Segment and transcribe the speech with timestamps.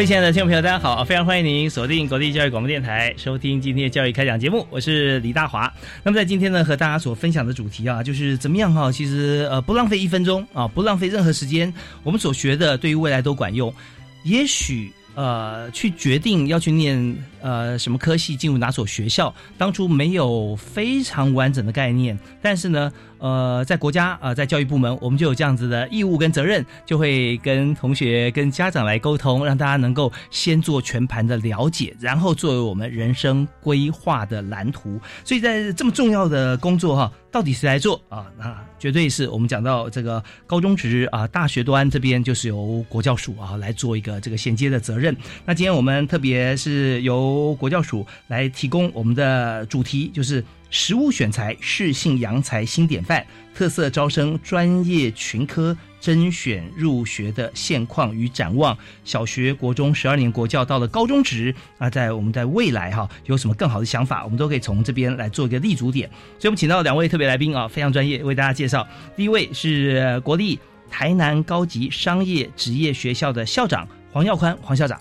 [0.00, 1.04] 各位亲爱的听众朋友，大家好！
[1.04, 5.70] 非常欢迎您锁定国立教育广播电台，收听今天的教育开讲节目，我是李大华。
[6.02, 11.70] 那么在今天呢，和大家所分享的主题啊，就是怎么样哈，其实呃不浪费一分钟啊，不浪费任何时间，
[12.02, 13.70] 我们所学的对于未来都管用。
[14.24, 16.96] 也许呃，去决定要去念
[17.42, 22.92] 呃什么科系，进入哪所学校，当初没有非常完整的概念，但是呢。
[23.20, 34.98] 呃，在国家啊，在教育部门，我们就有这样子的义务跟责任，就会跟同学、跟家长来沟通，让大家能够先做全盘的了解，然后作为我们人生规划的蓝图。
[35.22, 38.24] 所以在这么重要的工作哈，到底谁来做啊？
[38.38, 45.14] 那绝对是我们讲到这个高中职啊、大学端这边，就是由国教署啊来做一个这个衔接的责任。
[45.44, 50.44] 那今天我们特别是由由国教署来提供我们的主题，就是。
[50.72, 58.78] 实物选材，适性扬才新典范，特色招生专业群科甄选入学的现况与展望。
[59.04, 66.08] 小学、国中十二年国教到了高中职啊，在我们在未来哈有什么更好的想法，我们都可以从这边来做一个立足点。
[66.38, 68.86] 所以，我们请到两位特别来宾啊，非常专业，为大家介绍。
[69.16, 70.56] 第一位是国立
[70.88, 75.00] 台南高级商业职业学校的校长黄耀宽，黄校长。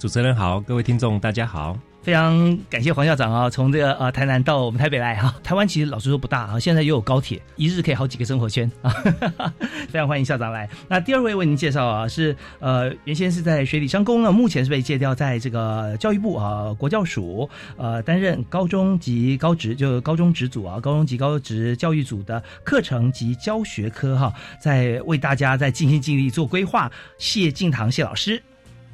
[0.00, 1.78] 主持人好，各位听众大家好。
[2.00, 5.34] 非常感谢黄校长啊，从这个呃台南到我们台北来哈。
[5.44, 8.90] 台湾其实老实说不大啊，现在又有高铁，一日可以好几个生活圈啊。
[9.90, 10.66] 非常欢迎校长来。
[10.88, 17.46] 那第二位为您介绍啊，是呃原先是在水里商工呢，目前是被借调在这个教育部啊国教署
[17.76, 26.90] 呃担任高中及高职，就高中职组啊，高中及高职教育组的课程及教学科哈，在为大家在尽心尽力做规划。
[27.18, 28.42] 谢敬堂谢老师。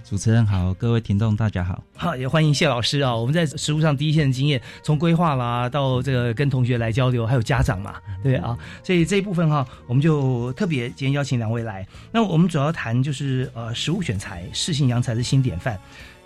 [0.08, 3.12] 主持人好，各位听众大家好，好也欢迎谢老师啊！
[3.12, 11.84] 我们在实务上第一线的经验，从规划啦到这个跟同学来交流，还有家长嘛，对啊，所以这一部分哈，我们就特别今天邀请两位来。
[12.12, 15.76] 那我们主要谈就是呃，实物选材，适性扬才是新典范。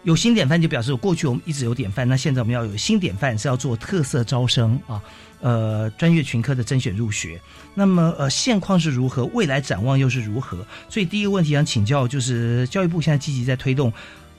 [0.03, 5.03] 有新典范就表示过去我们一直有典范，那现在我们要有新典范，是要做特色招生啊。
[5.41, 7.41] 呃，专业群科的甄选入学，
[7.75, 9.25] 那么呃，现况是如何？
[9.27, 10.59] 未来展望又是如何？
[10.89, 13.93] 所以第一个问题想请教，就是教育部现在积极在推动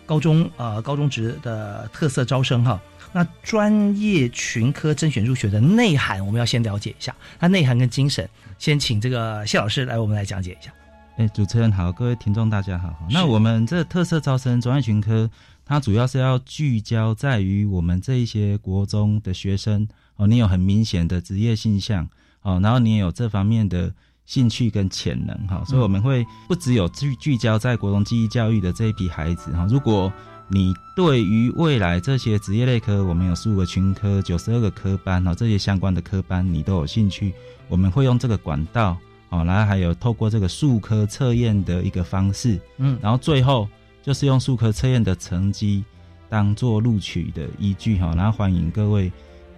[0.06, 2.80] 高中呃高中职的特色招生哈。
[3.14, 8.30] 那专业群科甄选入学的内涵，我们要先了解一下它内涵跟精神。
[8.60, 10.72] 先请这个谢老师来，我们来讲解一下。
[11.18, 12.96] 哎，主持人好，各位听众大家好。
[13.10, 15.30] 那我们这特色招生专业群科，
[15.66, 19.88] 它主要是要聚焦在于我们这一些国中的学生。
[20.22, 22.08] 哦，你有很明显的职业性向，
[22.44, 23.92] 哦，然后你也有这方面的
[24.24, 30.14] 兴趣跟潜能，哈，所以我们会不只有聚聚焦在国中记忆教育的这一批孩子，哈，如果
[30.48, 37.34] 你对于未来这些职业类科，我们有十五个群科、九十二个科班，哈，这些相关的科班你都有兴趣，
[37.68, 38.96] 我们会用这个管道，
[39.30, 43.68] 哦，然后还有透过这个数科测验的一个方式，嗯，然后最后
[44.04, 45.84] 就是用数科测验的成绩
[46.30, 49.12] 当做录取的依据，哈，然后欢迎各位。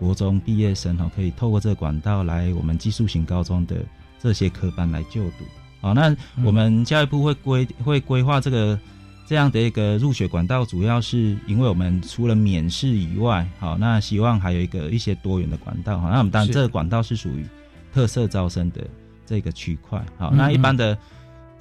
[0.03, 3.78] 国中毕业生哈，可以透过这个管道来我们技术型高中的
[4.19, 5.46] 这些科班来就读。
[5.79, 6.14] 好，那
[6.44, 8.78] 我们教育部会规会规划这个
[9.26, 16.00] 这样的一个入学管道，主要是因为我们除了免试以外，好，那希望还有一个一些多元的管道。
[16.00, 17.46] 好，那我们当然这个管道是属于
[17.94, 18.85] 特色招生的
[19.26, 20.03] 这个区块。
[20.17, 20.97] 好，那一般的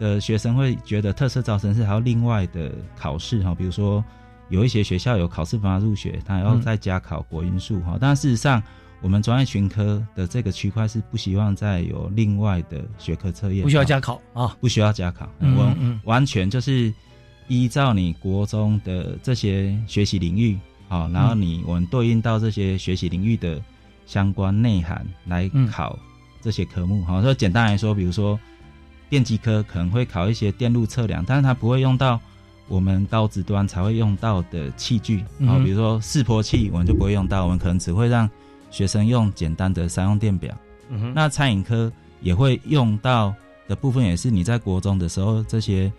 [0.01, 4.05] 的学生会觉得特色招生是还要另外的考试哈，比如说。
[4.53, 7.97] 有一些学校有考试方法入学，他要再加考国英数哈。
[7.99, 8.63] 但事实上，
[9.01, 16.93] 我们专业群科的这个区块是不希望再有另外的学科测验，不需要加考啊，不需要加考，我完全就是
[17.49, 23.59] 依照你国中的这些学习领域好，然后你我们对应到这些学习领域的
[24.05, 25.99] 相关内涵来考
[26.43, 27.23] 这些科目好。
[27.23, 28.39] 说简单来说，比如说
[29.09, 32.21] 电机科可能会考一些电路测量，但是它不会用到
[32.69, 38.29] 我们高职端才会用到的器具，嗯然后比如说示波器，我们就不会用到，我们可能只会让
[38.71, 40.57] 学生用简单的三用电表。
[40.89, 43.35] 嗯，那餐饮科也会用到
[43.69, 45.93] 的部分，也是你在国中的时候这些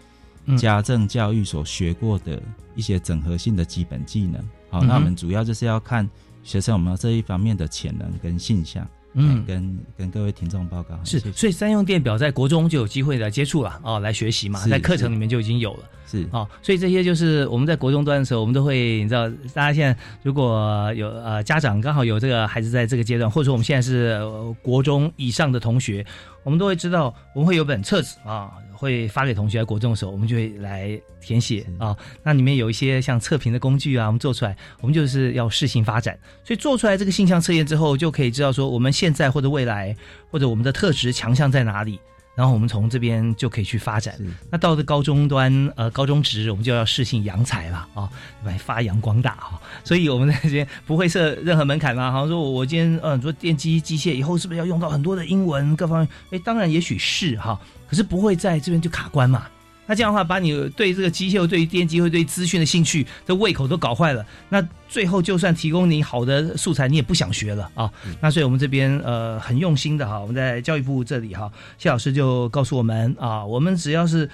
[0.45, 2.41] 嗯家政教育所学过的
[2.75, 4.43] 一些整合性的基本技能。
[4.69, 6.09] 好，那我们主要就是要看
[6.43, 8.87] 学生有没有这一方面的潜能跟现象。
[9.13, 9.43] 嗯。
[9.45, 10.99] 跟跟各位听众报告。
[11.03, 15.83] 是所以三用电表在国中就有机会来接触了哦，来学习嘛，在课程里面就已经有了。
[16.05, 26.05] 是哦，所以这些就是我们在国中端的时候，我们都会，你知道，大家现在如果有呃家长刚好有这个孩子在这个阶段，或者说我们现在是、呃国中以上的同学，
[26.43, 28.51] 我们都会知道，我们会有本册子啊，
[28.83, 29.59] 会发给同学。
[29.59, 36.17] 在国中的时候，我们就会来填写啊，那里面有一些像测评的工具啊，我们做出来，我们就是要适性发展。
[36.43, 39.95] 所以做出来这个性向测验之后，就可以知道说我们现在或者未来
[40.29, 41.99] 或者我们的特质强项在哪里。
[42.35, 44.15] 然后我们从这边就可以去发展。
[44.49, 48.09] 那到了高中端，呃，高中职我们就要适性扬才了啊，
[48.43, 49.61] 把它发扬光大哈。
[49.83, 56.09] 所以我们在这边不会设任何门槛嘛，好像说我我今天呃做电机机械以后是不是要用到很多的英文各方面？
[56.31, 57.61] 哎，当然也许是哈，
[57.93, 59.45] 可是不会在这边就卡关嘛。
[59.85, 67.91] 那这样的话，把你对这个机械、对于电机、会对资讯的兴趣的胃口都搞坏了，那最后就算提供你好的素材，你也不想学了啊。
[68.19, 74.27] 那所以我们这边呃很用心的哈，我们在教育部这里哈，谢老师就告诉我们啊，我们只要是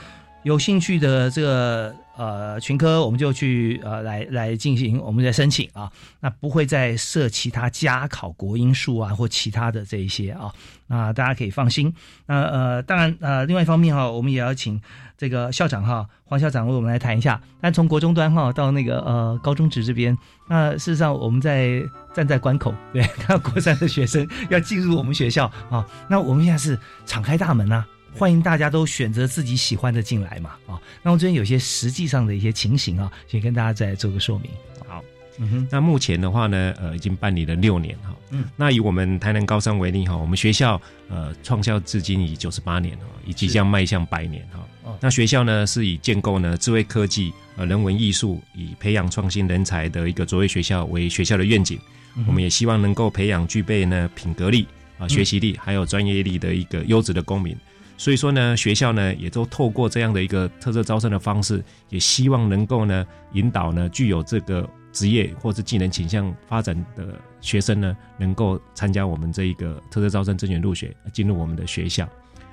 [0.44, 10.54] 有兴趣的这个呃群科，我们就去呃来来进行我们的申请啊，那不会再设其他加考国英数啊或其他的这一些啊，
[10.90, 11.94] 那大家可以放心。
[12.26, 14.82] 那呃当然呃另外一方面哈，我们也要请
[15.18, 17.40] 这个校长哈黄校长为我们来谈一下。
[17.62, 20.18] 但从国中端哈到那个呃高中职这边，
[20.50, 21.82] 那事实上我们在
[22.14, 27.86] 站在关口，对， 看到国三的学生要进入我们学校啊，那我们现在是敞开大门呐、
[28.16, 30.80] 欢迎大家都选择自己喜欢的进来嘛啊。
[31.04, 34.50] 那我这边有些实际上的一些情形啊，先跟大家再做个说明。
[34.88, 35.04] 好，
[35.42, 38.14] 嗯哼，那目前的话呢，呃，已经办理了六年哈。
[38.32, 44.60] 嗯，那以我们台南高三为例哈，我们学校呃创校至今已九十八年哈，已即将迈向百年哈。
[44.84, 51.80] 哦那学校呢是以建构呢智慧科技、呃人文艺术，以培养创新人才的一个卓越学校为学校的愿景。
[52.18, 57.56] 嗯我们也希望能够培养具备呢品格力啊、学习力还有专业力的一个优质的公民。
[57.98, 72.08] 所以说呢，学校呢也都透过这样的一个特色招生的方式，也希望能够呢引导呢具有这个职业或是技能倾向发展的学生呢，能够参加我们这一个特色招生甄选入学，进入我们的学校。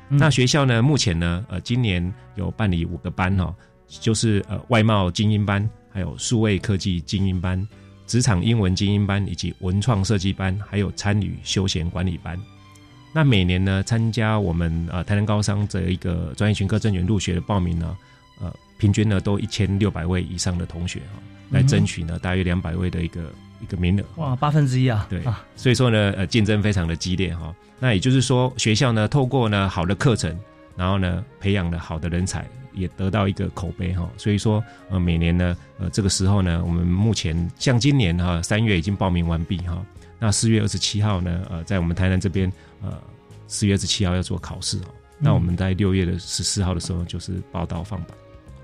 [0.08, 3.52] 嗯那学校呢，目前呢，呃，今年有办理五个班哈、
[3.88, 7.66] 就是呃外贸精英班，还有数位科技精英班、
[8.06, 12.40] 职场英文精英班，以及文创设计班，还有参与休闲管理班。
[13.12, 17.96] 那每年呢，参加我们呃台南高商这一个专业群科甄选入学的报名呢，
[18.40, 24.04] 呃，平均呢都一千六百位以上的同学哈、来争取呢大约两百位的一个一个名额。
[24.16, 30.36] 哇，八分之一啊，对啊，所以说呢，呃，竞争非常的激烈哈、那也就是说，学校呢，透过呢好的课程，
[30.76, 39.84] 然后呢，培养了好的人才，也得到一个口碑哈、所以说，呃，每年呢，呃，这个时候呢，我们目前像今年哈、三月已经报名完毕哈、
[40.18, 42.52] 那四月二十七号呢，呃，在我们台南这边，
[42.82, 42.92] 呃，
[43.46, 44.86] 四月二十七号要做考试哦。
[45.18, 48.10] 那我们在六月的十四号的时候就是报道放榜。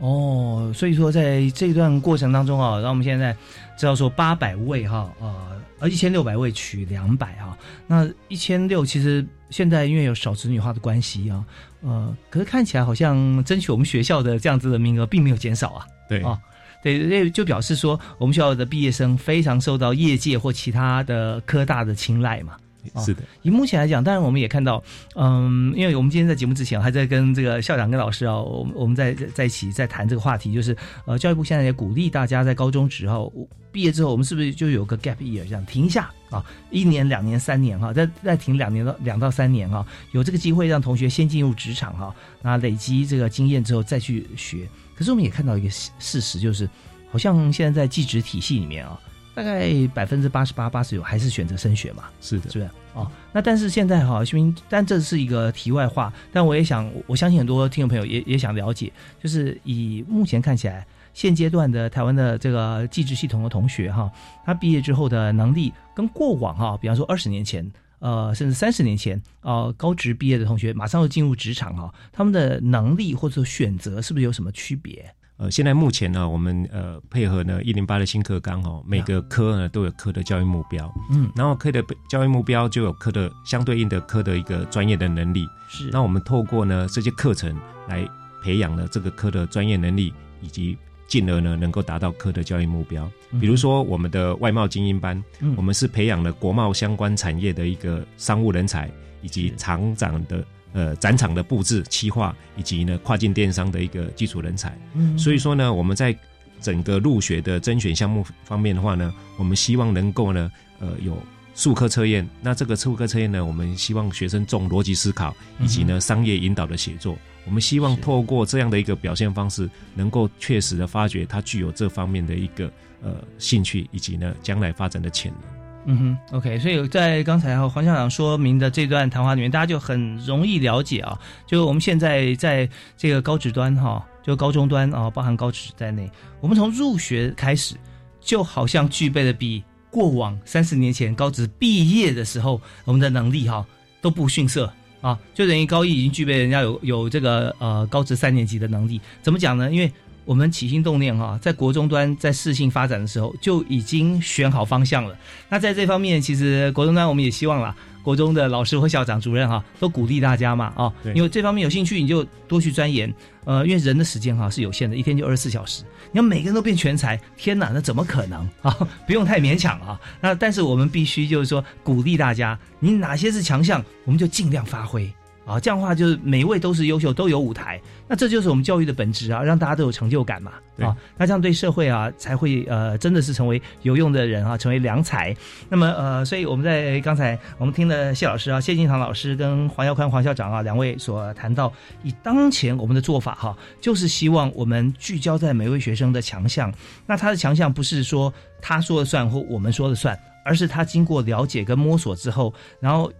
[0.02, 3.32] 哦，所以说在这段过程当中啊，让我们现在
[3.78, 7.56] 知道说八百位哈，呃，呃一千六百位取两百哈，
[7.86, 11.44] 那一千六其实现在因为有少子女化的关系啊，
[11.82, 16.36] 呃，可是看起来好像争取我们学校的这样子的名额并没有减少啊，对啊
[16.82, 22.56] 对，这就表示说我们学校的毕业生非常受到业界或其他的科大的青睐嘛。
[22.94, 24.82] 哦是的，以目前来讲，当然我们也看到，
[25.14, 33.32] 嗯，因为我们今天在节目之前还在跟这个校长跟老师啊，我们我们在在在一起在谈这个话题，就是呃，教育部现在也鼓励大家在高中之后
[33.70, 44.68] 毕业之后，我们是不是就有个 gap year 这样停一下啊，一年、两年、三年哈，再再停两年到两到三年哈，有这个机会让同学先进入职场哈，那累积这个经验之后再去学。
[44.94, 46.68] 可是我们也看到一个事事实，就是
[47.10, 49.00] 好像现在在技职体系里面啊，
[49.34, 52.04] 大概百分之八十八、八十九还是选择升学嘛。
[52.20, 52.70] 是的，是不是？
[52.94, 64.10] 哦，那但是现在哈，徐明，但这是一个题外话，但我也想，我相信很多听众朋友也也想了解，就是以目前看起来，现阶段的台湾的这个技职系统的同学哈，
[64.44, 67.70] 他毕业之后的能力跟过往哈，比方说二十年前。
[68.02, 75.08] 呃，甚至三十年前，呃，高职毕业的同学马上就进入职场哈，他们的能力或者说选择是不是有什么区别？
[75.42, 85.44] 呃，现在目前呢，我们呃配合呢一零八的新课纲哦，每个科呢都有科的教育目标，嗯，然后科的教育目标就有科的相对应的科的一个专业的能力。
[85.68, 85.90] 是。
[85.90, 87.58] 那我们透过呢这些课程
[87.88, 88.08] 来
[88.44, 93.10] 培养了这个科的专业能力，以及进而呢能够达到科的教育目标。
[93.40, 95.54] 比如说我们的外贸精英班，嗯。
[95.56, 98.88] 我们是培养了国贸相关产业的一个商务人才，
[99.22, 104.76] 以及厂长的呃展场的布置、企划，以及呢跨境电商的一个基础人才。
[104.94, 106.16] 嗯所以说呢，我们在
[106.60, 111.16] 整个入学的甄选项目方面的话呢，我们希望能够呢，呃，有
[111.54, 112.28] 数科测验。
[112.40, 117.16] 那这个数科测验呢，我们希望学生重逻辑思考，以及呢商业引导的写作。
[117.44, 122.70] 我们希望透过这样的一个表现方式，能够确实的发掘他具有这方面的一个
[123.02, 125.51] 呃兴趣，以及呢将来发展的潜能。
[125.84, 136.08] 嗯哼，OK，所以在刚才哈黄校长说明的这段谈话里面，大家就很容易了解啊，就我们现在在这个高职端哈，就高中端啊，包含高职在内，
[136.40, 137.74] 我们从入学开始，
[138.20, 143.66] 就好像具备了比过往三十年前高职毕业的时候我们的能力哈
[144.00, 149.68] 都不逊色啊，就等于高一已经具备人家有有这个呃高职三年级的能力，怎么讲呢？
[149.68, 149.92] 因为
[150.24, 155.16] 我们起心动念哈，在国中端在适性发展的时候就已经选好方向了。
[155.48, 163.12] 那在这方面，其实国中端我们也希望啦，国中的老师或校长、主任哈，都鼓励大家嘛，哦，因为这方面有兴趣，你就多去钻研。
[163.44, 168.72] 呃，因为人的时间哈是有限的，一天就二十四小时，你要每个人都变全才，天哪，那怎么可能啊？
[169.04, 170.00] 不用太勉强啊。
[170.20, 175.12] 那但是我们必须就是说鼓励大家，你哪些是强项，我们就尽量发挥。
[175.44, 180.52] 啊，这样的话就是每一位都是优秀，都有舞台，那这就是我们教育的本质啊，让大家都有成就感嘛。
[180.78, 185.36] 啊，那这样对社会啊才会呃真的是成为有用的人啊，成为良才。
[185.68, 191.72] 那么呃，所以我们在刚才我们听了谢老师啊，谢金堂老师跟黄耀宽黄校长啊两位所谈到，
[192.02, 196.72] 以当前我们的做法哈、就是希望我们聚焦在每位学生的强项。
[197.06, 203.12] 那他的强项不是说他说了算或我们说了算，而是他经过了解跟摸索之后，然后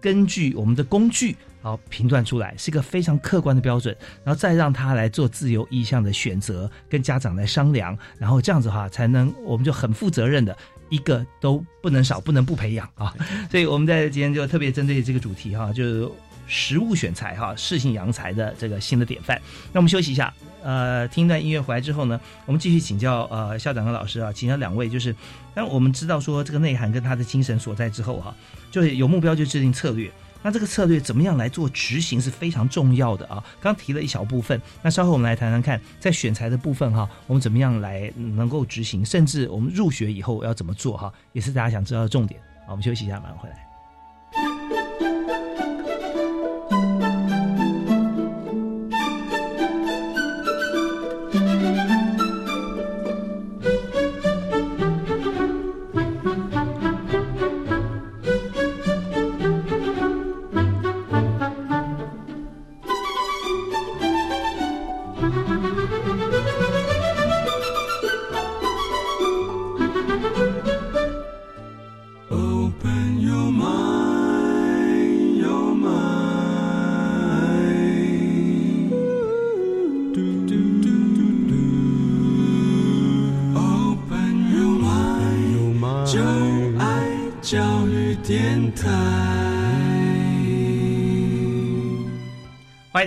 [0.00, 1.36] 根据我们的工具。
[1.62, 10.56] 好评断出来是一个非常客观的标准，然后再让他来做自由意向的选择，跟家长来商量，然后这样子的话才能我们就很负责任的，
[10.88, 13.14] 一个都不能少，不能不培养啊。
[13.50, 16.10] 所以我们在今天就特别针对这个主题哈，就是
[16.46, 19.40] 实物选材哈，适性扬才的这个新的典范。
[19.72, 25.14] 那我们休息一下，呃，听一段音乐回来之后呢，我们继续请教呃校长和老师啊，请教两位，就是
[25.54, 28.34] 当我们知道说这个内涵跟他的精神所在之后哈，
[28.70, 30.10] 就是有目标就制定策略。
[30.42, 33.42] 那这个策略怎么样来做执行是非常重要的啊！
[33.60, 42.40] 刚提了一小部分，那稍后我们来谈谈看，在选材的部分哈，我们怎么样来能够执行，甚至我们入学以后要怎么做哈，也是大家想知道的重点。
[42.66, 43.69] 好，我们休息一下，马上回来。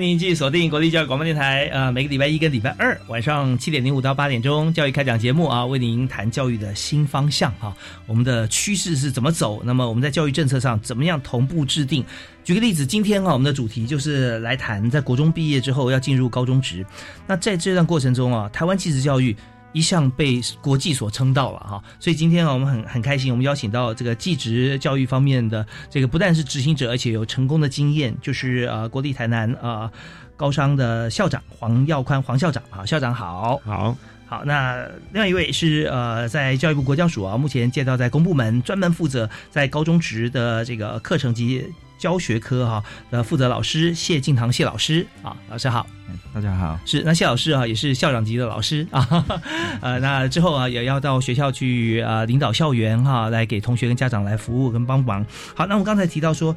[0.03, 7.74] 您继续锁定国立教育广播电台，呃，每个礼拜一跟礼拜二晚上七点零五到八点钟，教育开讲节目啊，为您谈教育的新方向啊、
[8.05, 9.62] 我们的趋势是怎么走？
[9.63, 12.03] 那么我们在教育政策上怎么样同步制定？
[12.43, 16.86] 举个例子，今天啊，我们的主题就是来谈在国中毕业之后要进入高中职，
[17.25, 19.33] 那在这段过程中啊，台湾技职教育。
[19.74, 29.92] 一向被国际所称道了哈，所以今天啊，我们很很开心，我们邀请到这个技职教育方面的这个不但是执行者，而且有成功的经验，就是呃国立台南呃
[30.38, 33.60] 高商的校长黄耀宽黄校长啊，校长好。
[33.65, 41.65] 好，好，那另外一位是呃，在教育部国教署啊，目前借调在公部门，专门负责在高中职的这个课程及
[42.03, 45.88] 教学科哈、的负责老师谢敬堂谢老师啊，老师好。
[46.10, 49.25] 哎大家好，是，那谢老师啊，也是校长级的老师啊，
[49.79, 55.25] 呃，那之后啊，也要到学校去呃领导校园哈、来给同学跟家长来服务跟帮忙。
[55.55, 56.53] 好，那我刚才提到说，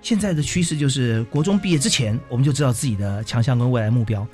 [0.00, 4.24] 现在的趋势就是国中毕业之前，我们就知道自己的强项跟未来目标。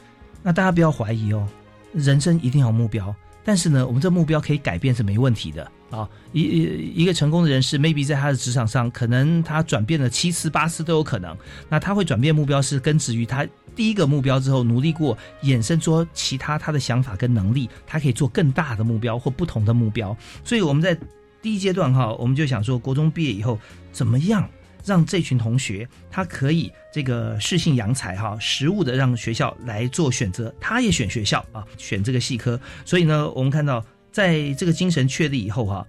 [0.42, 1.48] 那大家不要怀疑哦，
[1.94, 11.36] 人生一定要有目标，但是呢，我们这目标可以改变是没问题的啊，一一个成功的人士，maybe 在他的职场上，可能他转变了七次八次都有可能。
[11.68, 20.16] 那他会转变目标是根植于他第一个目标之后努力过，衍生出其他他的想法跟能力，他可以做更大的目标或不同的目标。
[20.44, 20.96] 所以我们在
[21.42, 23.58] 第一阶段哈，我们就想说，国中毕业以后
[23.92, 24.48] 怎么样？
[24.82, 32.58] 让这群同学他可以这个适性扬才哈，实物的让学校来做选择，他也选学校啊，选这个系科。
[32.86, 35.86] 所以呢，我们看到在这个精神确立以后哈，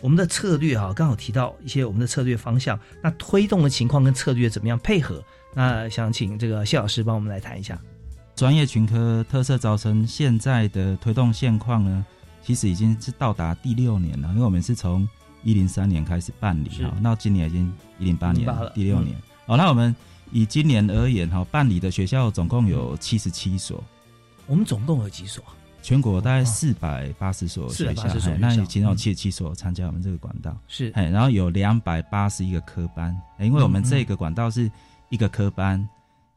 [0.00, 5.22] 我们的策略哈，刚好提到一些我们的策略方向，那推动的情况跟策略怎么样配合？
[5.54, 7.80] 那想请这个谢老师帮我们来谈一下
[8.34, 12.04] 专业群科特色招生现在的推动现况呢？
[12.42, 15.08] 其实已经是到达第六年了，因为我们是从。
[15.44, 19.14] 一零三年开始办理哈，那今年已经一零八年第六年。
[19.44, 19.94] 哦，那我们
[20.32, 23.84] 以今年而言哈，办理的学校总共有七十七所。
[24.48, 25.44] 我们总共有几所？
[25.82, 28.04] 全国大概四百八十所学校，
[28.38, 30.56] 那其中有七十七所参加我们这个管道。
[30.68, 34.70] 是，哎，然后有两百八十一个科班，因为我们这个管道是
[35.10, 35.88] 一个科班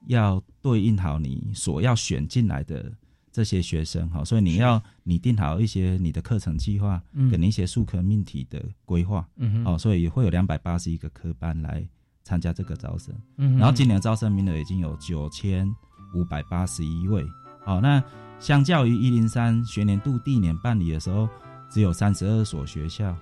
[0.08, 2.92] 要对应好你所要选进来的。
[3.32, 11.88] 这些学生哈，所以你要拟定好一些你的课程计划，跟一些数科命题的规划，嗯哦，所以会有两百八十一个科班来
[12.24, 15.72] 参加这个招生，嗯然后今年招生名额已经有九千
[16.16, 17.24] 五百八十一位，
[17.64, 18.04] 好，那
[18.40, 21.28] 相较于一零三学年度第一年办理的时候，
[21.70, 23.16] 只有三十二所学校，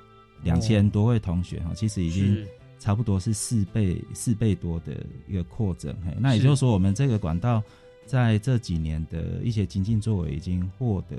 [0.43, 2.45] 两千多位同学哈，其实已经
[2.79, 7.61] 差不多是四倍四倍多的一个扩增，嘿，那也就是说我们这个管道。
[8.05, 11.17] 在这几年的一些精进作为，已经获得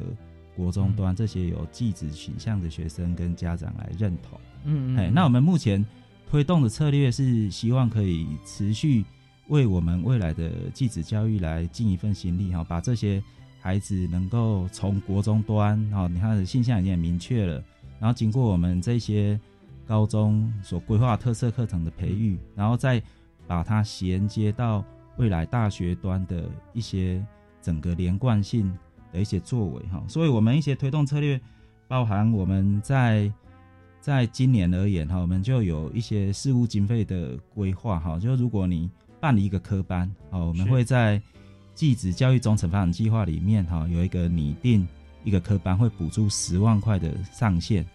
[0.56, 4.40] 国中端这些有继子倾向的学生跟家长来认同。
[4.64, 5.84] 嗯，哎，那我们目前
[6.30, 9.04] 推动的策略是希望可以持续
[9.48, 13.22] 为我们未来的继子教育来尽一份心力哈，把这些
[13.60, 17.62] 孩子能够从国中端哈，你看的现象已经很明确了，
[17.98, 19.38] 然后经过我们这些
[19.86, 23.02] 高中所规划特色课程的培育，然后再
[23.46, 24.84] 把它衔接到。
[25.18, 27.20] 未来大学端的一些
[27.60, 28.72] 整个连贯性
[29.12, 31.40] 的一些作为哈，所以我们一些推动策略，
[31.88, 33.28] 包含我们在
[34.00, 38.88] 在今年而言哈，我们就有一些事务经费的规划哈，就如果你
[39.18, 41.20] 办理一个科班哦，我们会在
[41.78, 44.84] 继子教育中程发展计划里面哈，有一个拟定
[45.22, 47.86] 一个科班会补助十万块的上限。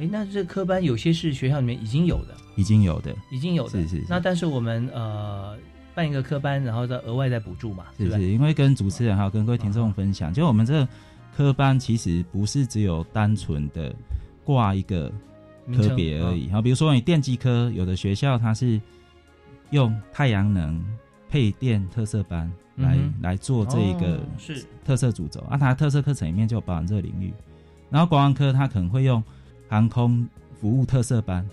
[0.00, 4.04] 哎，那这科班有些是学校里面已经有的，已经有的，已经有的，是是。
[4.08, 5.56] 那但是我们呃。
[5.94, 7.86] 办一个科班，然后再额外再补助嘛？
[7.98, 8.22] 是不是？
[8.30, 10.88] 因为跟主持人还有跟各位听众分享，就我们这个
[11.36, 13.92] 科班其实不是只有单纯的
[14.44, 15.12] 挂一个
[15.74, 16.48] 科别而已。
[16.50, 18.80] 好，比如说你电机科，有的学校它是
[19.70, 20.80] 用太阳能
[21.28, 22.48] 配电特色班
[22.78, 24.64] 来来做这一个是。
[24.84, 27.30] 特色主轴，啊，它特色课程里面就有包含这个领域。
[27.90, 29.22] 然后国安科它可能会用
[29.68, 30.26] 航空
[30.58, 31.46] 服务特色班，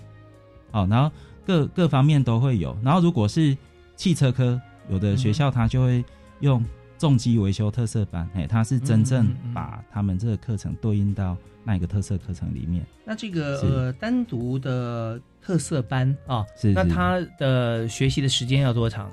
[0.72, 1.12] 好，然后
[1.46, 2.78] 各各方面都会有。
[2.82, 3.58] 然后如果是
[3.98, 4.60] 汽车科
[4.90, 6.04] 有的学校，它就会
[6.40, 6.64] 用
[6.98, 11.36] 重机维修特色班，哎，它是真正把他们这个课程对应到
[11.66, 12.86] 那一个特色课程里面。
[13.04, 19.12] 那这个呃单独的特色班啊，是那他的学习的时间要多长？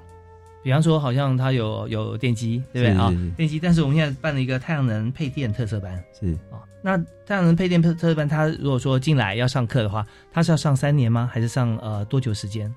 [0.63, 3.13] 比方说，好像它有有电机，对不对啊？
[3.37, 6.63] 电机，但是我们现在办了一个太阳能配电特色班，是啊。
[6.83, 6.97] 那
[7.27, 11.29] 太阳能配电特特色班，它如果说进来要上课的话，它是要上三年吗？
[11.33, 12.73] 还是上呃多久时间？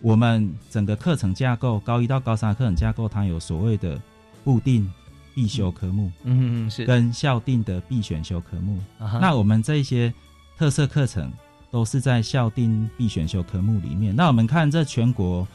[0.00, 4.00] 我们整个课程架构，高一到高三的课程架构，它有所谓的
[4.42, 4.90] 固定
[5.34, 8.78] 必修科目，嗯嗯是，跟校定的必选修科目。
[9.20, 10.12] 那我们这些
[10.56, 11.30] 特色课程
[11.70, 14.16] 都是在校定必选修科目里面。
[14.16, 15.46] 那我们看这全国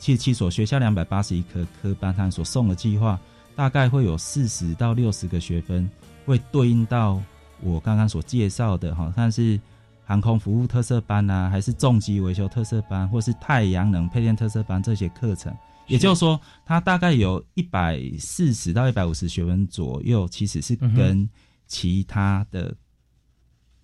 [0.00, 3.16] 七十七所学校两百八十一科科班，它所送的计划，
[3.54, 5.88] 大概会有四十到六十个学分，
[6.26, 7.22] 会对应到
[7.60, 9.60] 我刚刚所介绍的哈，看是。
[10.02, 21.30] 航空服务特色班呐，还是重机维修特色班，或是太阳能配电特色班这些课程，也就是说，它大概有一百四十到一百五十学分左右，其实是跟
[21.68, 22.74] 其他的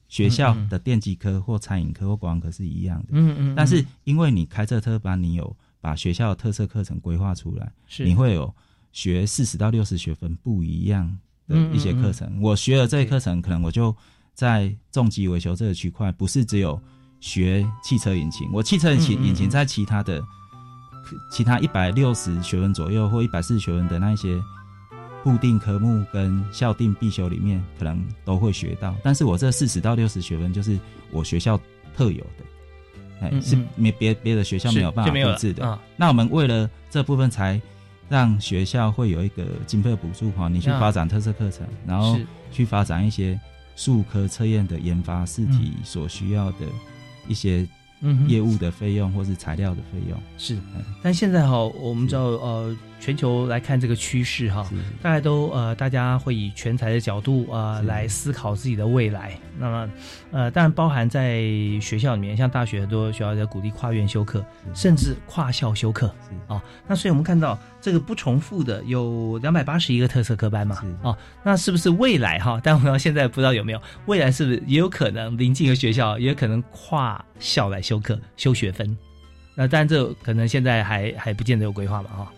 [0.08, 3.10] 学校的电机科或餐饮科或广科是一样的。
[3.12, 3.54] 嗯嗯。
[3.54, 8.54] 但是因为你开这特班，你有把学校的特色课程规划出来，是你会有
[8.92, 12.40] 学四十到六十学分不一样的一些课程。
[12.40, 13.94] 我学了这些课程，可能我就。
[14.36, 16.78] 在重机维修这个区块，不是只有
[17.20, 18.46] 学汽车引擎。
[18.52, 20.22] 我汽车引擎引擎在其他的
[21.32, 24.38] 其他一百六十学分左右或一百四十学分的那一些
[25.24, 28.94] 固定科目跟校定必修里面，可能都会学到。
[29.02, 30.78] 但是我这四十到六十学分就是
[31.10, 31.58] 我学校
[31.96, 32.44] 特有的，
[33.20, 35.78] 哎，是没别别的学校没有办法复制的。
[35.96, 37.60] 那我们为了这部分，才
[38.08, 42.18] 让学校会有一个经费补助哈，你去发展特色课程，然后
[42.50, 43.38] 去发展一些。
[43.78, 46.60] 数科测验的研发试题所需要的
[47.28, 47.68] 一些
[48.00, 50.18] 嗯业务的费用或是材料的费用。
[50.38, 52.74] 是嗯，但现在哈，我们知道呃，
[53.06, 54.68] 全球来看这个趋势哈，
[55.00, 59.38] 大家都呃，大家会以全才的角度呃来思考自己的未来。
[59.56, 59.88] 那么
[60.32, 61.42] 呃，当然包含在
[61.80, 66.08] 学校里面，像大学很多学校在鼓励跨院修课，甚至跨校修课
[66.48, 66.62] 啊哦。
[66.88, 72.58] 那所以我们看到这个不重复的有两百八十一个特色科班嘛啊哦，那是不是未来哈？
[72.64, 78.98] 但我们现在不知道有没有未来是不是也有可能临近一个学校也有可能跨校来修课修学分？
[79.54, 82.32] 那当然这可能现在还还不见得有规划嘛哈。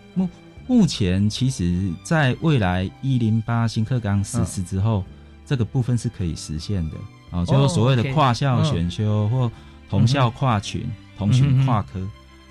[0.69, 5.03] 目前其实，在未来一零八新课纲实施之后，
[5.43, 6.97] 这个部分是可以实现的。
[7.31, 9.51] 哦，就是所谓的跨校嗯选修或
[9.89, 11.99] 同校跨群、同群跨科，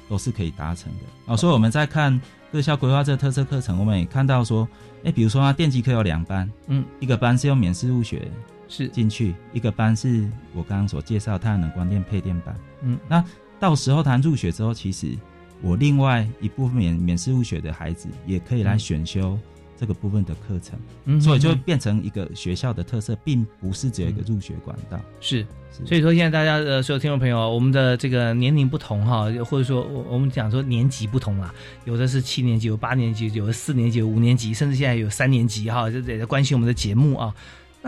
[0.08, 1.04] 都是可以达成的。
[1.26, 1.36] 哦。
[1.36, 4.68] 所以我们在看各校规划这个特色课程，我们也看到说，
[5.04, 8.28] 哎，比如说它电机科有两班，嗯，一个班是用免试入学
[8.68, 8.88] 是。
[8.88, 12.56] 进去，一个班是我刚刚所介绍太阳能光电配电班。
[12.82, 13.24] 嗯，那
[13.60, 15.16] 到时候他入学之后，其实
[15.62, 19.38] 我另外一部分免免试入学的孩子也可以来选修
[19.76, 25.00] 这个部分的课程，嗯所以就变成一个学校的特色，并不是只有一个入学管道。
[25.20, 25.46] 是。
[25.70, 37.34] 是所以说，现在大家的所有听众朋友，我们的这个年龄不同哈，或者说我我们讲说年级不同啦，有的是七年级，有八年级，有的四年级，有五年级，甚至现在有三年级哈，这也在关心我们的节目啊。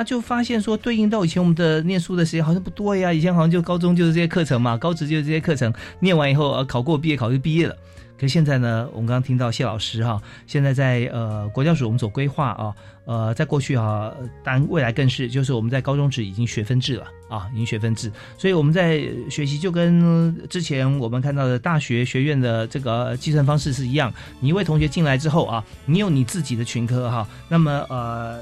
[0.01, 7.77] 那就发现说，对应到以前我们的念书的时间好像不多呀，以前好像就高中就是这些课程嘛，高职就是这些课程，念完以后呃考过毕业考就毕业了。
[8.17, 14.11] 可是现在呢，我们刚刚听到谢老师哈，现在在呃国教署我们所规划啊，呃，在过去啊，
[14.43, 24.11] 当然未来更是，就是我们在高中职已经学分制了啊，已经学分制，所以我们在学习就跟之前我们看到的大学学院的这个计算方式是一样。
[24.41, 28.41] 你一位同学进来之后啊，你有你自己的群科哈，那么呃，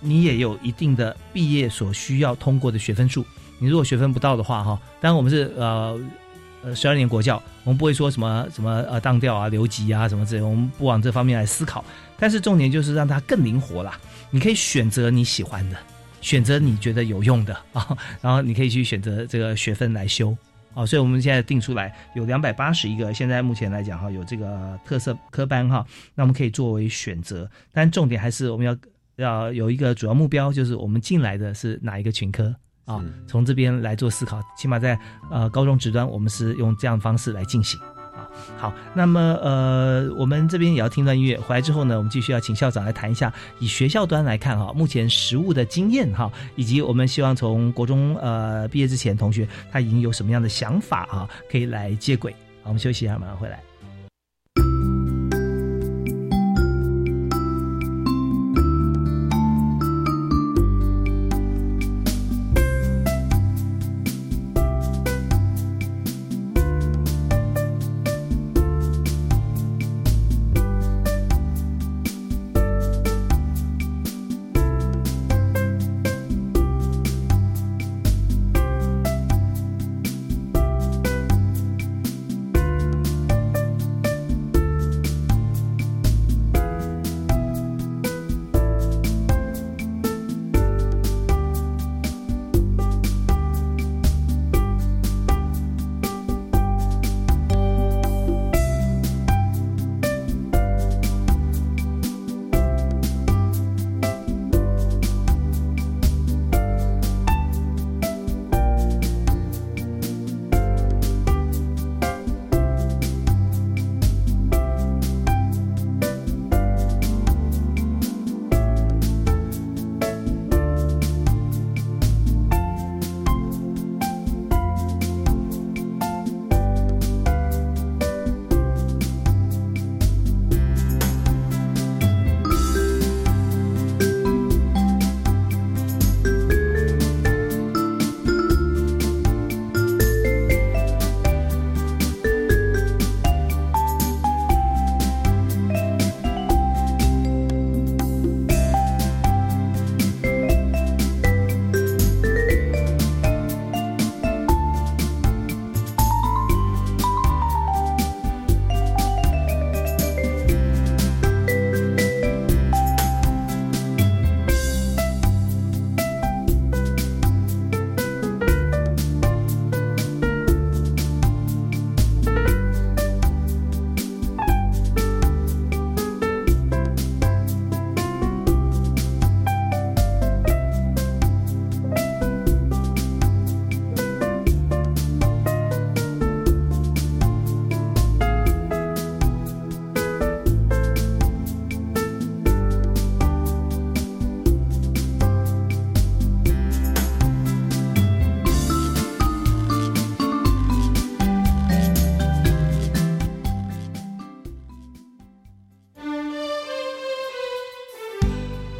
[0.00, 3.24] 你也有一定的毕业所需要通过的学分数。
[3.58, 5.98] 你如果学分不到的话哈，当然我们是呃。
[6.62, 11.84] 呃，十二年国教，我们不会说什么什么呃当调啊、留级啊什么之类，我们不往这方面来思考。
[12.18, 15.76] 但是重点就是让它更灵活啦，你可以选择你喜欢的，
[16.20, 20.36] 选择你觉得有用的啊， 然后你可以去选择这个学分来修
[20.74, 20.84] 啊。
[20.84, 27.48] 所以我们现在定出来有两百八十一个，现在目前来讲哈，有这个特色科班哈，那我们可以作为选择。
[27.72, 28.76] 但重点还是我们要
[29.16, 32.54] 要有一个主要目标，就是我们进来的是哪一个群科。
[32.86, 34.96] 啊，从这边来做思考，起码在
[35.28, 37.80] 呃高中职端，我们是用这样的方式来进行
[38.14, 38.30] 啊。
[38.56, 52.30] 好，那么呃，我们这边也要听段音乐，回来之后呢，我们继续要请校长来谈一下，以学校端来看哈，目前实务的经验哈，以及我们希望从国中呃毕业之前，同学他已经有什么样的想法啊，可以来接轨。
[52.62, 53.60] 好，我们休息一下，马上回来。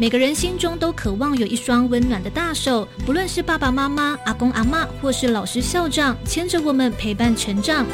[0.06, 7.84] 每个人心中都渴望有一双温暖的大手，不论是爸爸妈妈、阿公阿妈，或是老师校长，牵着我们陪伴成长。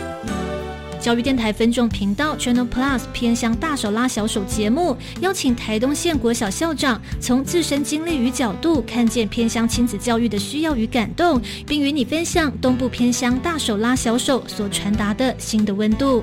[1.01, 16.23] 教育电台分众频道 Channel Plus 偏向大手拉小手节目，邀请台东县国小校长从自身经历与角度，看见偏乡亲子教育的需要与感动，并与你分享东部偏乡大手拉小手所传达的新的温度。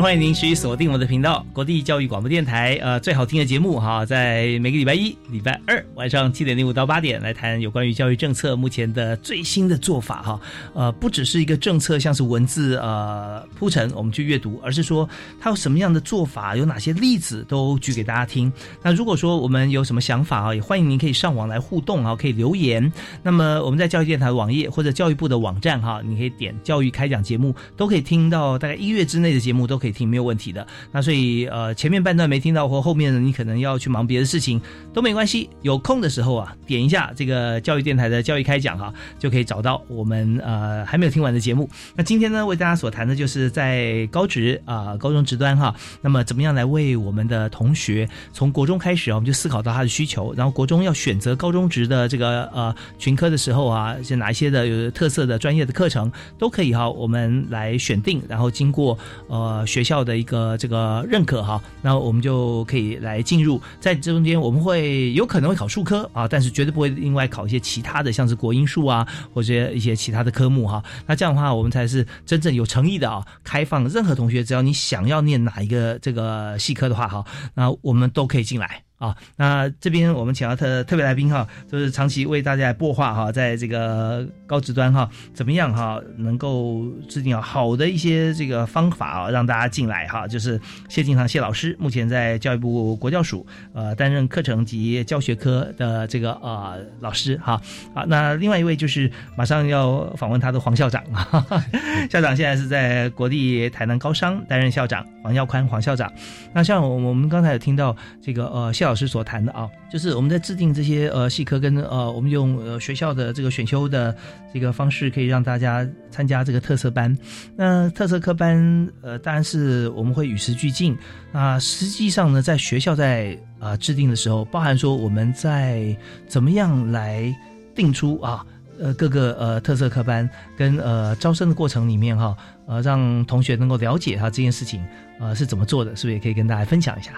[0.00, 2.78] 欢迎您持续锁定我的频道——国际教育广播电台。
[2.82, 10.40] 呃，最好听的节目哈，在每个礼拜一、礼拜二晚上七点零五到八点来谈有关于教育政策目前的最新的做法哈。
[10.74, 15.08] 呃，不只是一个政策，像是文字呃铺陈我们去阅读，而是说
[15.40, 18.52] 它有什么样的做法，有哪些例子都举给大家听。
[18.82, 22.92] 那如果说我们有什么想法啊，也欢迎您可以上网来互动啊，可以留言。
[23.22, 29.76] 那么我们在教育电台网页或者教育部的网站哈，你可以点教育开讲节目，都可以听到大概一月之内的节目都。
[29.76, 30.66] 可以可以听，没有问题的。
[30.90, 34.60] 那所以呃，前面半段没听到，或后面呢你可能要去忙别的事情，
[34.92, 35.48] 都没关系。
[35.62, 41.70] 有空的时候啊，点一下这个教育电台的教育开讲哈，就可以找到我们呃还没有听完的节目。
[41.94, 59.64] 那今天呢，为大家所谈的就是在高职啊，高中职端哈，那么怎么样来为我们的同学从国中开始啊，我们就思考到他的需求，然后国中要选择高中职的这个呃群科的时候啊，是哪一些的有特色的专业的课程都可以哈，我们来选定，然后经过呃。
[59.66, 70.82] 学校的一个这个认可哈，那我们就可以来进入，在这中间我们会有可能会考数科啊，但是绝对不会另外考一些其他的，像是国英数啊，或者一些其他的科目哈。
[71.06, 77.24] 那这样的话，我们才是真正有诚意的啊，开放任何同学，只要你想要念哪一个这个系科的话哈，
[77.54, 78.85] 那我们都可以进来。
[78.98, 97.60] 啊，那这边我们请到特特别来宾哈，就是长期为大家播话哈，在这个高职端哈，怎么样哈，能够制定好的一些这个方法啊，让大家进来哈，就是谢敬堂谢老师，目前在教育部国教署呃担任课程及教学科的这个呃老师哈，
[97.94, 101.44] 啊，那另外一位就是马上要访问他的黄校长啊，
[102.08, 106.10] 校长现在是在国立台南高商担任校长，黄耀宽黄校长，
[106.54, 108.85] 那像我们刚才有听到这个呃校。
[108.86, 114.16] 老师所谈的啊，就是我们在制定这些呃系科跟呃，我们用呃学校的这个选修的
[114.54, 117.16] 这个方式，可以让大家参加这个特色班。
[117.56, 120.96] 那特色科班呃，当然是我们会与时俱进。
[121.32, 125.96] 那实际上呢，在学校在啊制定的时候，包含说我们在
[126.28, 127.34] 怎么样来
[127.74, 128.46] 定出啊
[128.78, 134.84] 呃各个呃特色科班跟呃招生的过程里面哈呃让同学能够了解哈这件事情
[135.18, 137.12] 呃是怎么做的，是不是也可以跟大家分享一下？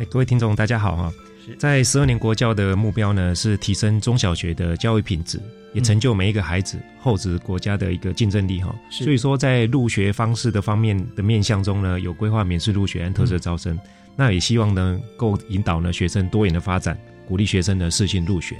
[0.00, 1.12] 哎，各位听众，大家好哈！
[1.58, 5.38] 在十二年国教的目标呢，是提升中小学的教育品质，
[5.74, 8.74] 也成就每一个孩子厚植国家的一个竞争力哈。
[8.90, 13.78] 所以说，在入学方式的方面的面向中呢，有规划免试入学和特色招生，
[14.16, 16.98] 那也希望能够引导呢学生多元的发展。
[17.28, 18.56] 鼓励学生呢适性入学。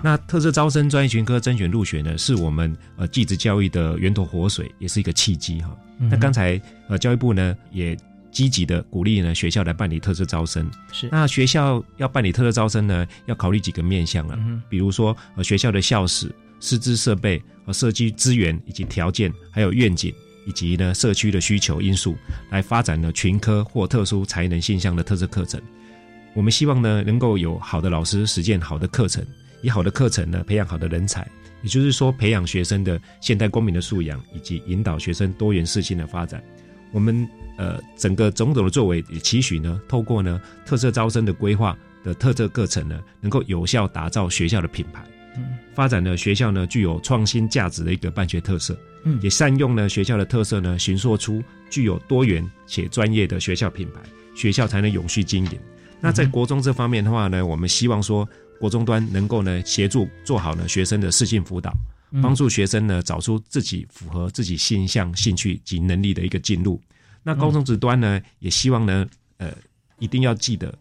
[0.00, 5.76] 那特色招生专业群科甄选入学呢，是我们呃继职教育的源头活水，也是一个契机哈。
[5.98, 7.96] 那刚才呃教育部呢也
[8.34, 10.70] 积极的鼓励呢学校来办理特色招生。
[10.92, 20.12] 是那学校要办理特色招生呢，要考虑几个面向啊，比如说呃学校的校史、师资设备和设计资源以及条件，还有愿景
[20.44, 22.16] 以及呢社区的需求因素，
[22.50, 25.58] 来发展呢群科或特殊才能现象的特色课程。
[26.34, 29.24] 我们希望呢能够有好的老师实践好的课程。
[29.62, 31.26] 以好的课程呢，培养好的人才，
[31.62, 36.44] 也就是说，培养学生的现代公民的素养，以及引导学生多元适性的发展。
[36.92, 45.04] 我们呃，整个种种的作为，也期许呢，透过呢特色招生的规划的特色课程呢，能够有效打造学校的品牌，
[45.36, 54.00] 嗯，发展呢学校呢具有创新价值的一个办学特色，嗯，也善用呢学校的特色呢，形塑出具有多元且专业的学校品牌，
[54.34, 55.58] 学校才能永续经营。
[56.00, 58.28] 那在国中这方面的话呢，我们希望说。
[58.60, 61.74] 国中端能够呢协助做好呢学生的适性辅导，
[62.22, 66.80] 帮助学生呢找出自己符合自己性向、兴趣及能力的一个进路。
[67.24, 69.04] 那高中职端呢，也希望呢，
[69.38, 69.50] 呃，
[69.98, 70.72] 一定要记得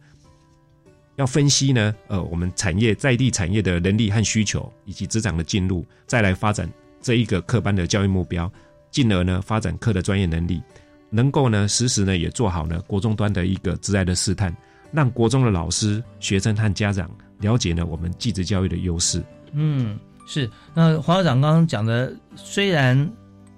[1.16, 6.70] 要分析呢，呃，我们产业在地产业的能力和需求，以及职场的进入，再来发展
[7.02, 8.52] 这一个课班的教育目标，
[8.92, 10.62] 进而呢发展课的专业能力，
[11.10, 14.56] 能够呢实时呢也做好呢国中端的一个职爱的试探，
[14.92, 17.10] 让国中的老师、学生和家长。
[17.40, 19.22] 了解呢，我们继职教育的优势。
[19.52, 20.50] 嗯，是。
[20.74, 23.12] 那黄校长刚刚讲的，虽然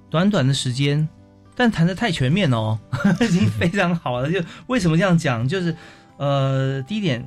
[0.10, 1.08] 短短的时间，
[1.56, 2.78] 但谈的太全面哦，
[3.22, 4.32] 已经非常好了。
[4.32, 5.48] 就为什么这样讲？
[5.48, 5.76] 就是
[6.18, 7.24] 呃，第一点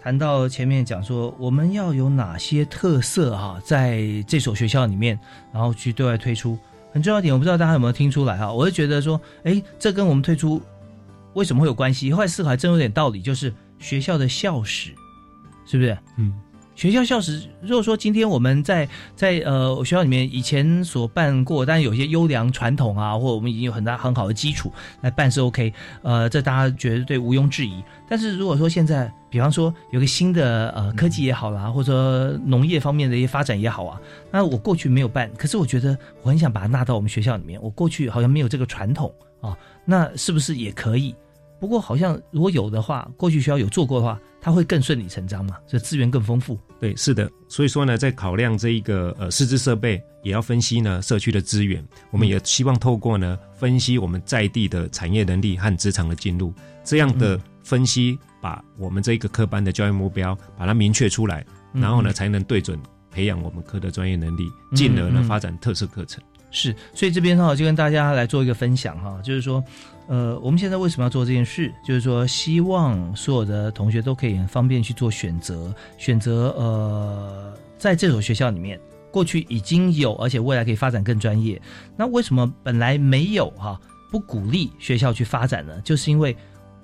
[0.00, 5.18] 谈到前面讲说，我们要有哪些特色哈，在这所学校里面，
[5.52, 6.58] 然后去对外推出。
[6.92, 8.52] 很重要一点，我不知道大家有没有听出来哈？
[8.52, 10.62] 我就觉得说，哎，这跟我们推出
[11.32, 12.12] 为什么会有关系？
[12.12, 14.94] 后来思考还真有点道理，就是学校的校史。
[15.66, 15.96] 是不是？
[16.18, 16.30] 嗯，
[16.74, 27.82] 学校校史，如果说今天我们在在呃学校里面以前所办过，但是有些优良传统啊，或者我们已经有很大很好的基础来办是 OK，呃，这大家绝对毋庸置疑。
[28.08, 34.00] 但是如果说现在，比方说有个新的呃科技也好啦，或者说农业方面的一些发展也好啊，
[34.32, 41.14] 那我过去没有办，可是我觉得我很想把它纳到我们学校里面，我过去好像没有这个传统啊，那是不是也可以？
[41.60, 44.18] 不过好像如果有的话，过去学校有做过的话。
[44.44, 45.56] 它会更顺理成章嘛？
[45.66, 46.60] 这资源更丰富。
[46.78, 47.30] 对，是的。
[47.48, 51.82] 所以说呢，在考量这一个呃师资设备，也要分析呢社区的资源。
[52.10, 56.52] 我们也希望透过呢分析我们在地的产业能力和职场的进入，
[56.84, 62.78] 这样的分析，把我们这一个科班的教育目标把它明确出来，然后呢才能对准
[63.10, 66.22] 培养我们科的专业能力，进而呢发展特色课程。
[66.54, 69.62] 是，所以这边哈就跟大家来做一个分享哈，就是说。
[70.06, 71.72] 呃，我们现在为什么要做这件事？
[71.82, 78.78] 就是说，希望所有的同学都可以很方便去做选择，选择呃，在这所学校里面，
[79.10, 81.58] 过去已经有，而且未来可以发展更专业。
[81.96, 83.80] 那为什么本来没有哈？
[84.10, 85.80] 不鼓励学校去发展呢？
[85.82, 86.36] 就是因为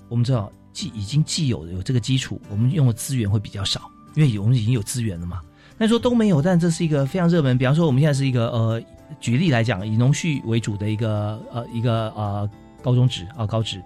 [0.09, 3.83] 我们知道既已经既有有这个基础，我们用的资源会比较少，
[4.15, 5.43] 因为我们已经有资源了嘛。
[5.77, 7.59] 那说都没有，但这是一个非常热门。
[7.59, 8.83] 比方说，我们现在是一个呃，
[9.19, 12.51] 举例来讲，以农畜为主的一个呃一个呃。
[12.83, 13.83] 高中职啊，高职，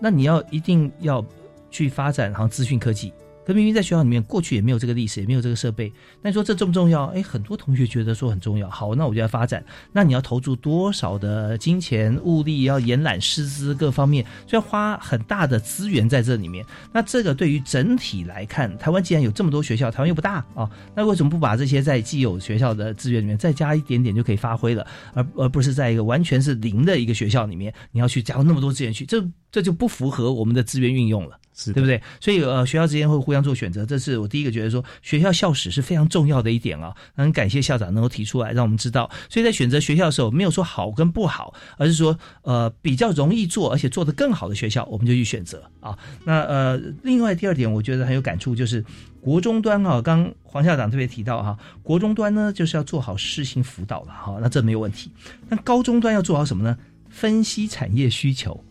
[0.00, 1.22] 那你要一定要
[1.70, 3.12] 去发展好像资讯科技。
[3.46, 5.92] 可明明在学校里面，过去也没有这个历史，也没有这个设备。
[6.20, 7.04] 那你说这重不重要？
[7.14, 8.68] 哎，很多同学觉得说很重要。
[8.68, 9.64] 好，那我就要发展。
[9.92, 16.66] 那你要投注多少的金钱、物力，要延揽师资各方面，就要花很大的资源在这里面。
[16.92, 24.84] 那这个对于整体来看，台湾既然有这么多学校，台湾又不大啊，那为什么不把这些在既有学校的资源里面再加一点点就可以发挥了？
[25.14, 29.06] 而而不是在一个完全是零的一个学校里面，你要去加入那么多资源去？
[29.06, 31.38] 这这就不符合我们的资源运用了。
[31.56, 32.00] 是对不对？
[32.20, 36.94] 所以呃，学校之间会互相做选择，这是我第一个觉得说学校校史是非常重要的一点啊。
[37.14, 39.10] 很感谢校长能够提出来，让我们知道。
[39.30, 45.98] 所以在选择学校的时候，没有说好跟不好，而是说呃比较容易做，而且做得更好的学校，我们就去选择啊。
[46.24, 48.84] 那呃，另外第二点，我觉得很有感触，就是
[49.22, 55.10] 国中端啊，刚黄校长特别提到哈，国中端呢就是要做好师性辅导了哈，那这没有问题。
[55.48, 56.76] 那高中端要做好什么呢？
[57.08, 58.62] 分析产业需求。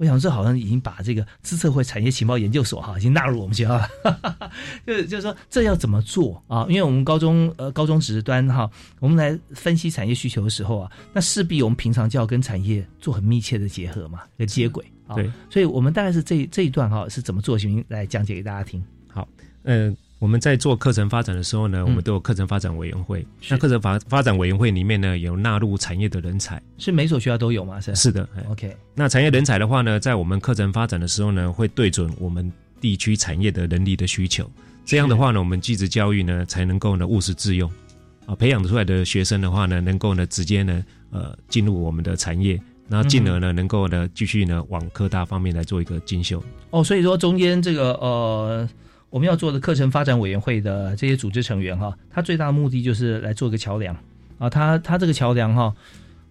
[0.00, 3.86] 我想这好像已经把这个资策会产业情报研究所哈已经纳入我们学校了，
[4.86, 6.64] 就是就是说这要怎么做啊？
[6.70, 15.14] 因为我们高中呃高中职端哈，我们来分析产业需求的时候啊，那势必我们平常就要跟产业做很密切的结合嘛，跟接轨啊。
[15.14, 18.82] 对，所以我们大概是这这一段哈是怎么做，行来讲解给大家听。
[19.12, 19.28] 好，
[19.64, 19.94] 嗯。
[20.20, 23.26] 我们在做课程发展的时候呢，我们都有课程发展委员会。
[23.48, 26.60] 那课程发发展委员会里面呢，有纳入产业的人才。
[26.76, 27.80] 是每所学校都有吗？
[27.80, 28.28] 是是的。
[28.50, 28.76] OK。
[28.94, 32.52] 那产业人才的话呢，在我们课程发展的时候呢，会对准我们
[32.82, 34.48] 地区产业的人力的需求，
[34.84, 37.70] 这样的话呢，我们技职教育呢才能够呢务实自用，
[38.26, 42.60] 啊，培养出来的学生的话呢，能够呢直接呢呃进入我们的产业，
[42.90, 46.44] 然后进而呢能够呢继续呢往科大方面来做一个进修。
[46.68, 48.68] 哦，所以说中间这个呃
[49.10, 53.94] 我们要做的课程发展委员会的这些组织成员哈，他最大的目的就是来做个桥梁
[54.38, 55.74] 啊，他他这个桥梁哈，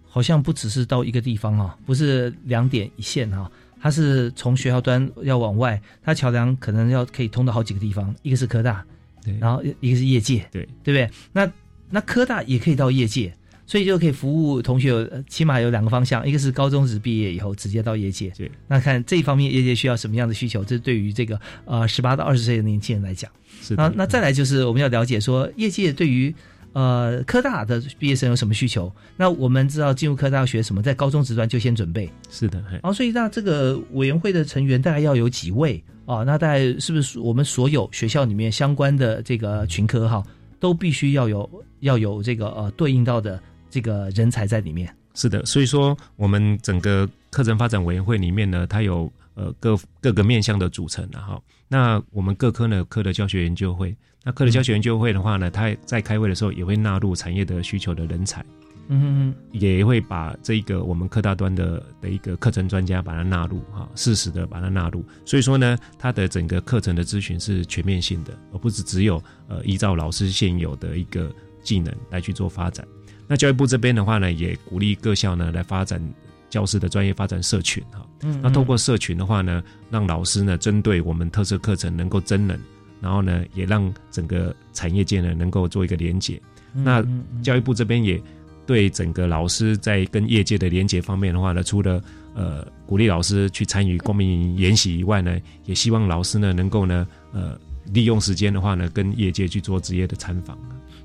[0.08, 3.50] 好像不只是到一个地方哈，不是两点一线哈。
[3.82, 8.84] 它是从学校端要往外，它桥梁可能要可以通到好几个地方，一个是科大，
[9.24, 11.10] 对，然后一个是业界，对，对不对？
[11.32, 11.50] 那
[11.88, 13.34] 那科大也可以到业界，
[13.70, 23.30] 所以就可以服务同学有起码有两个方向，一个是高中职毕业以后直接到业界，对，那看这一方面业界需要什么样的需求，这是对于这个呃十八到二十岁的年轻人来讲，
[23.62, 26.34] 是那那再来就是我们要了解说业界对于。
[26.72, 28.92] 呃，科大的毕业生有什么需求？
[29.16, 32.08] 那我们知道进入科大要学什么，在高中职段就先准备。
[32.30, 36.22] 是的，然后所以那这个委员会的成员大概要有几位啊？
[36.22, 40.22] 那大概是不是我们所有学校里面相关的这个群科哈，
[40.60, 44.94] 都必须要有要有这个呃对应到的这个人才在里面？
[45.14, 53.94] 是的，所以说我们整个课程发展委员会里面呢，它有呃各各个面向的组成，然后那我们各科呢科的教学研究会。
[54.22, 58.44] 那科的教学研究会的话呢，它在开会的时候也会纳入产业的需求的人才，
[58.88, 65.02] 嗯，也会把这一个我们科大端的的一个课程专家把它纳入哈，适时的把它纳入。
[65.24, 72.86] 所以说呢，它的整个课程的咨询是全面性的，而不是只有呃依照老师现有的一个技能来去做发展。
[73.30, 76.02] 那教育部这边的话呢，也鼓励各校呢来发展
[76.48, 78.04] 教师的专业发展社群哈。
[78.22, 82.60] 嗯，那透过社群的话呢，让老师呢针对我们特色课程能够真人。
[83.00, 86.38] 然后呢，也让整个产业界呢能够做一个连接。
[86.74, 87.02] 那
[87.42, 88.20] 教育部这边也
[88.66, 92.02] 对整个老师在跟业界的连接方面的话呢，除了
[92.34, 97.58] 呃鼓励老师去参与公民研习以外呢，也希望老师呢能够呢呃
[97.94, 100.58] 利用时间的话呢，跟业界去做职业的参访。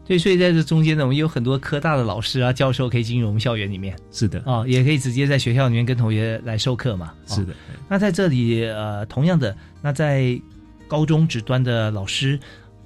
[0.08, 3.96] 对，所以在这中间呢，我们有很多科大的老师啊、教授可以进入我们校园里面。
[4.12, 7.12] 是的，啊，也可以直接在学校里面跟同学来授课嘛。
[7.26, 7.54] 是的。
[7.90, 10.40] 那在这里呃，同样的，那在
[10.88, 12.40] 高中职端的老师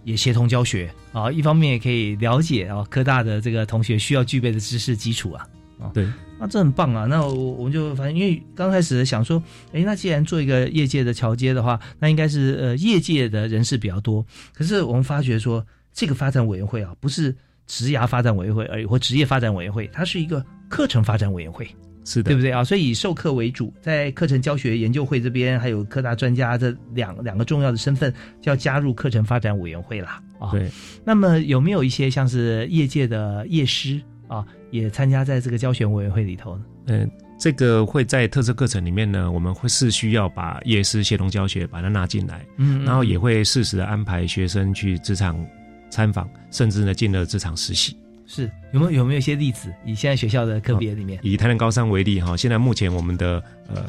[0.05, 5.45] 也协同教学啊，一方面也可以了解啊科大的这个同学需要具备的知识基础啊
[5.77, 6.07] 啊，对，
[6.39, 7.05] 那这很棒啊。
[7.05, 9.43] 那我我们就反正，因为刚开始想说，
[9.73, 14.25] 哎，那既然做一个业界的桥接的话，那应该是呃业界的人士比较多。
[14.53, 15.65] 可是我们发觉说，
[15.99, 17.35] 这个发展委员会啊，不是
[17.67, 21.67] 职涯发展委员会而已，或职业发展委员会，它是一个课程发展委员会。
[22.05, 22.63] 是的，对不对啊？
[22.63, 30.23] 所以以授课为主，在课程教学研究会这边，还有科大专家这两两个重要的身份，就要加入课程发展委员会啦。
[30.39, 30.51] 啊。
[30.51, 30.71] 对。
[31.03, 36.63] 那么有没有一些像是业界的业师啊，也参加在这个教学委员会里头呢？
[36.87, 45.45] 嗯，这个会在特色课程里面呢，我们会是需要把业师协同教学把它纳进来，嗯，然后也会适时的安排学生去职场
[45.89, 47.95] 参访，甚至呢进了职场实习。
[48.25, 49.73] 是有没有有没有一些例子？
[49.83, 53.85] 以现在学校的科别里面，以台南高三为例哈，现在目前我们的呃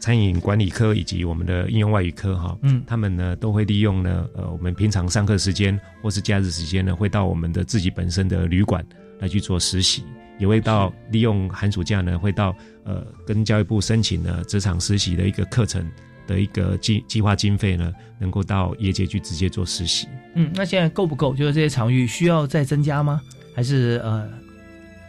[0.00, 8.82] 餐饮管理科以及我们的应用外语科哈，嗯，他们呢都会利用呢呃我们平常上课时间或是假日时间呢，会到我们的自己本身的旅馆
[9.20, 10.02] 来去做实习，
[10.38, 15.86] 也会到利用寒暑假呢会到呃跟教育部申请呢职场实习的一个课程
[16.32, 20.08] 的一个计计划经费呢，能够到业界去直接做实习。
[20.34, 21.34] 嗯，那现在够不够？
[21.34, 23.20] 就是这些场域需要再增加吗？
[23.54, 24.26] 还是呃，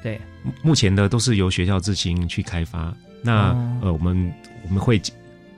[0.03, 0.19] 对，
[0.61, 2.93] 目前呢都是由学校自行去开发。
[3.21, 4.33] 那呃，我们
[4.67, 5.01] 我们会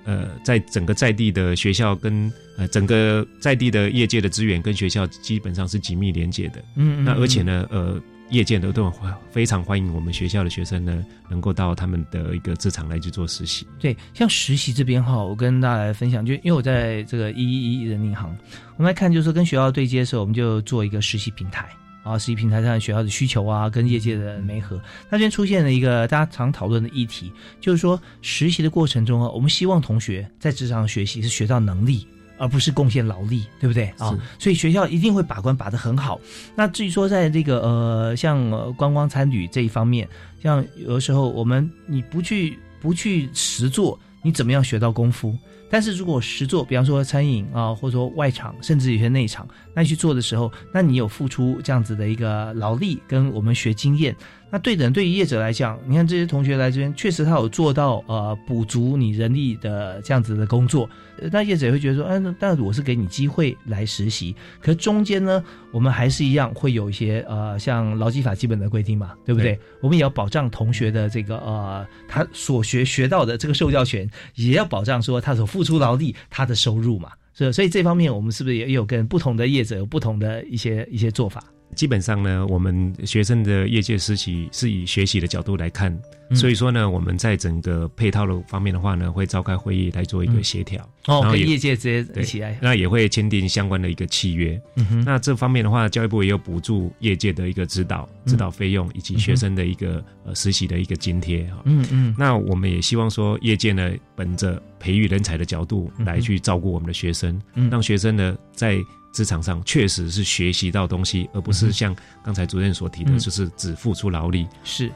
[0.04, 6.64] 呃，在整个在地的学校跟呃整个在地的业界的资源跟学校基本上是紧密连接的。
[6.76, 8.00] 嗯，那而且呢，呃，
[8.30, 8.92] 业界都都
[9.32, 13.68] 非常欢迎我们学校的学生呢，能够到他们的一个职场来去做实习。
[13.80, 18.36] 对，像实习这边哈，我跟大家来分享，就因为我在这个一一一人银行，
[18.78, 21.70] 我们来看，就是说跟学校对接的时候，我们就做一个实习平台。
[22.04, 32.08] 啊，实习平台上学校的需求啊，跟业界的媒合，那这边出现了一个大家常讨论的议题，就是说实习的过程中啊，我们希望同学在职场学习是学到能力，
[32.38, 34.18] 而不是贡献劳力，对不对啊？
[34.40, 36.20] 所以学校一定会把关把得很好。
[36.56, 40.08] 那至于说在这个呃，像观光参旅这一方面，
[40.42, 45.38] 像有的时候我们你不去不去实做，你怎么样学到功夫？
[45.68, 54.16] 但是如果实做，比方说餐饮啊，或者说外场，甚至有些内场，那你去做的时候，那你有付出这样子的一个劳力，跟我们学经验。
[54.52, 60.90] 那对等，对于业者来讲，你看这些同学来这边，确实他有做到呃补足你人力的这样子的工作。
[61.32, 69.60] 那业者也会觉得说，哎，那但我是给你机会来实习，可中间呢，我们还是一样会有一些呃像劳基法基本的规定嘛，对不对？
[69.82, 77.10] 我们也要保障同学的这个呃他所学学到的这个受教权，也要保障说他所付出劳力他的收入嘛。
[77.34, 81.44] 是所以这方面我们是不是也有跟不同的业者有不同的一些一些做法？
[81.74, 85.92] 基本上呢，我们学生的业界实习是以学习的角度来看，
[86.30, 90.82] 嗯所以说呢，我们在整个配套的方面的话呢，会召开会议来做一个协调。
[91.08, 92.58] 哦，跟然后业界直接一起来。
[92.62, 94.60] 那也会签订相关的一个契约。
[94.76, 101.62] 嗯哼那这方面的话，教育部也有补助业界的一个指导、嗯指导费用以及学生的一个呃实习的一个津贴哈。
[101.66, 108.80] 嗯嗯那我们也希望说，业界呢，本着培育人才的角度来去照顾我们的学生，嗯让学生呢在
[109.16, 114.46] 职场上确实是学习到东西，而不是像刚才主任所提的，嗯就是只付出劳力。
[114.66, 114.92] 是。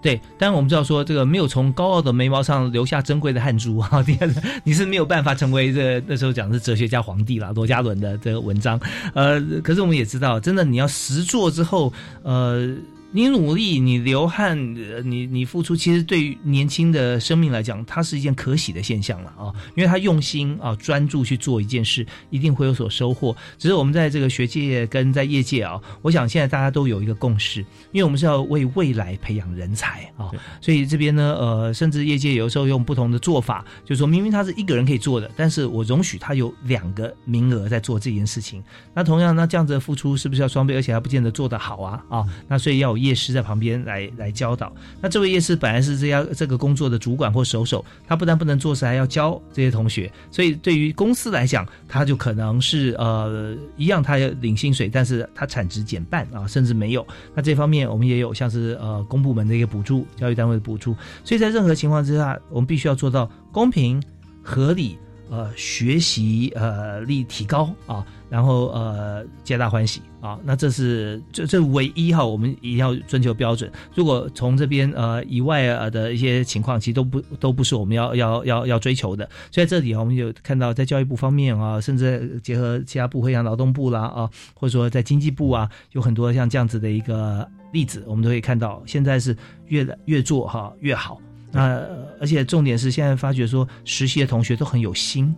[0.00, 4.30] 对，当然我们知道说这个没有从高傲的眉毛上留下珍贵的汗珠啊， 第二
[4.62, 8.78] 你是没有办法成为这个那时候讲的是哲学家皇帝啦，罗家伦的这个文章，
[9.14, 12.76] 呃，可是我们也知道，真的你要实做之后，呃。
[13.16, 23.36] 你努力，你流汗，呃你你付出，其实对于年轻的生命来讲，它是一件可喜的现象了啊，因为他用心啊，专注去做一件事，一定会有所收获。
[23.56, 27.60] 只是我们在这个学界跟在业界啊，我想现在大家都有一个共识，
[27.92, 30.28] 因为我们是要为未来培养人才啊，
[30.60, 38.60] 所以这边呢，呃，甚至业界有时候用不同的做法，就是说明明他是一个人可以做的，但是我容许他有两个名额在做这件事情。
[38.92, 42.26] 那同样，那这样子的付出是不是要双倍，而且还不见得做得好啊啊？
[42.48, 44.72] 那所以要有夜师在旁边来来教导。
[45.00, 50.10] 那这位夜师本来是这家这个工作的主管或首手，他不但不能做事，还要教这些同学。
[50.30, 57.06] 所以对于公司来讲，他就可能是呃一样，他要领薪水，但是他产值减半啊，甚至没有。
[57.34, 60.96] 那这方面我们也有像是呃公部门的一个补助，教育单位的补助。
[61.24, 64.02] 所以在任何情况之下，我们必须要做到公平
[64.42, 64.98] 合理。
[65.30, 73.70] 呃，学习呃力提高啊，然后呃皆大欢喜啊，那这是这这唯一哈，我们一定要追求标准。
[73.94, 79.24] 如果从这边呃以外呃的一些情况，其实都不都不是我们要要要要追求的。
[79.52, 89.36] 所以在这里啊，我们有看到在教育部方面啊，甚至结合其他部会，像劳动部啦啊，或者说在经济部啊，有很多像这样子的一个例子，我们都可以看到，现在是
[89.68, 91.20] 越越做哈越好。
[91.52, 91.80] 那
[92.20, 95.32] 而且重点是，现在发觉说实习的同学都很有心。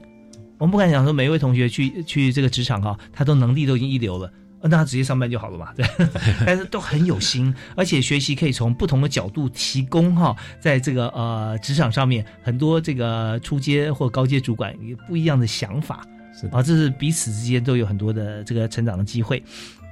[0.58, 5.86] 我们不敢讲说每一位同学去去这个职场哈，他都能力都已经一流了，呃那他直接上班就好了嘛，对。
[6.46, 16.06] 但是都很有心，而且学习可以从不同的角度提供哈，在这个呃职场上面，很多这个初阶或高阶主管有不一样的想法，
[16.38, 19.42] 是啊，这是彼此之间都有很多的这个成长的机会。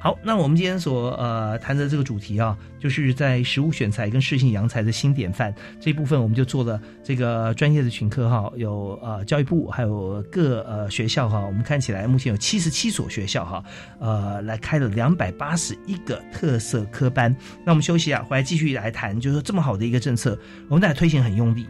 [0.04, 13.64] 好，那我们今天所呃谈的这个主题啊，就是在食物选材跟适性扬才的新典范这部分，我们就做了这个专业的群课哈，有呃教育部还有各呃学校哈，我们看起来目前有七十七所学校哈，
[13.98, 17.34] 呃来开了两百八十一个特色科班。
[17.64, 20.38] 那我们休息啊，回来继续来谈，就是说这么好的一个政策，
[20.68, 21.66] 我们在推行很用力，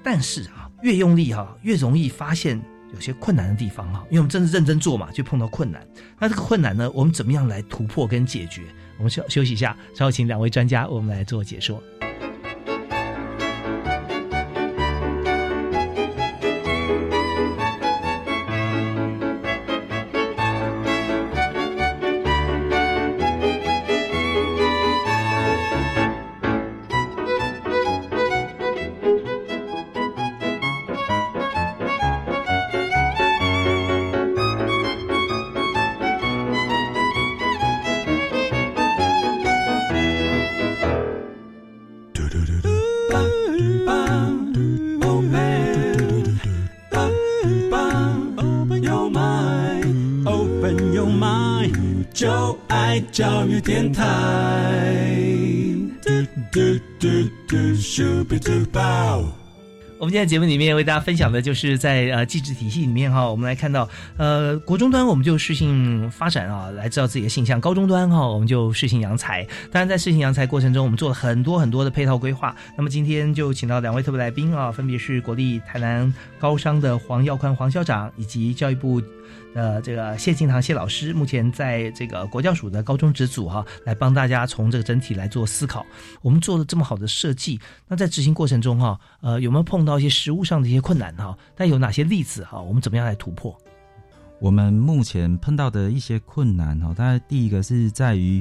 [0.00, 2.62] 但是啊越用力哈、越容易发现。
[2.94, 5.86] 有些困难的地方哈，因为我们真的认真做嘛，就碰到困难。
[6.18, 8.62] 那这个困难呢，我们怎么样来突破跟解决？
[8.96, 11.82] 我们休休息一下，稍后请两位专家为我们来做解说。
[60.18, 69.44] 在节目里面为大家分享的就是在呃机制体系里面哈，我们来看到呃国中端我们就适性发展啊，来知道自己的性向；高中端哈我们就适性扬才。
[69.70, 72.52] 当然在适性扬才过程中，我们做了很多很多的配套规划。
[72.76, 79.00] 那么今天就请到两位特别来宾啊，分别是国立台南高商的黄耀宽黄校长，以及教育部。
[79.58, 85.84] 呃，这个谢敬堂谢老师目前在这个国教署的高中职组哈，来帮大家从这个整体来做思考。
[86.22, 91.36] 我们做了这么好的设计，那在执行过程中哈，呃，有没有碰到一些实物上的一些困难哈？
[91.56, 92.60] 但有哪些例子哈？
[92.62, 93.52] 我们怎么样来突破？
[94.38, 98.40] 我们目前碰到的一些困难哈，大概第一个是在于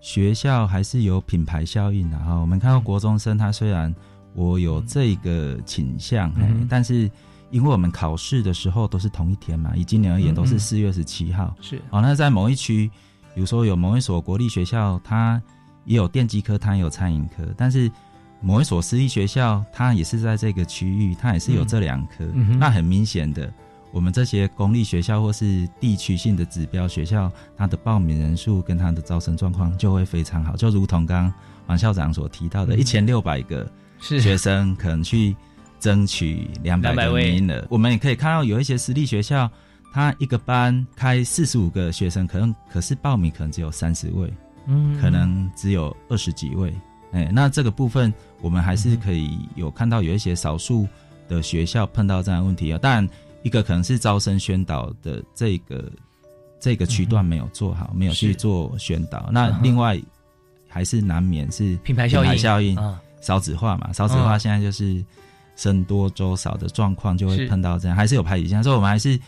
[0.00, 2.32] 学校还是有品牌效应的哈。
[2.36, 3.94] 我们看到国中生他虽然
[4.32, 6.32] 我有这个倾向，
[6.66, 7.10] 但是。
[7.50, 11.54] 因为我们考试的时候都是同一天嘛，以今年而言都是四月十七号。
[11.60, 11.80] 是。
[11.90, 12.90] 哦，那在某一区，
[13.34, 15.40] 比如说有某一所国立学校，它
[15.84, 17.90] 也有电机科，它也有餐饮科，但是
[18.40, 22.24] 某一所私立学校，它也是在这个区域，它也是有这两科。
[22.34, 23.52] 嗯、那很明显的，
[23.92, 31.34] 我们这些公立学校或是地区性的指标学校，它的报名人数跟它的招生状况就会非常好，就如同刚刚
[31.68, 32.78] 王校长所提到的，嗯。
[32.78, 33.66] 一千六百个
[33.98, 35.34] 是学生可能去
[35.78, 37.66] 争取两百200个位名额。
[37.70, 39.50] 我们也可以看到有一些私立学校，
[39.92, 44.32] 他一个班开四十五个学生，可能可是报名可能只有三十位，
[44.66, 46.72] 嗯可能只有二十几位。
[47.12, 50.86] 哎，那这个部分我们还是可以有看到有一些少数
[51.28, 52.78] 的学校碰到这样的问题啊。
[52.78, 53.08] 当然，
[53.42, 55.90] 一个可能是招生宣导的这个
[56.60, 59.30] 这个区段没有做好，没有去做宣导。
[59.32, 59.98] 那另外
[60.68, 65.02] 还是难免是品牌效应效应啊少子化嘛，少子化嗯现在就是
[65.56, 69.18] 生多粥少的状况，就会碰到这样，还是有排挤现象，所以我们还是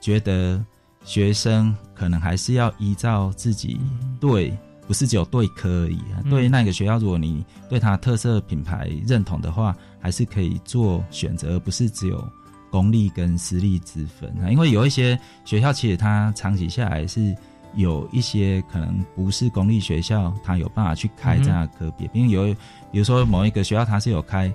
[0.00, 0.62] 觉得
[1.04, 3.80] 学生可能还是要依照自己
[4.20, 4.54] 对，
[4.86, 6.20] 不是只有对科而已啊。
[6.24, 12.22] 嗯对那个学校，如果你对它特色品牌认同的话，还是可以做选择，而不是只有
[12.70, 14.50] 公立跟私立之分啊。
[14.50, 17.34] 因为有一些学校其实它长期下来是。
[17.74, 22.54] 有一些可能不是公立学校，它有办法去开这样的科别，因为有
[22.90, 24.50] 比如说某一个学校它是有开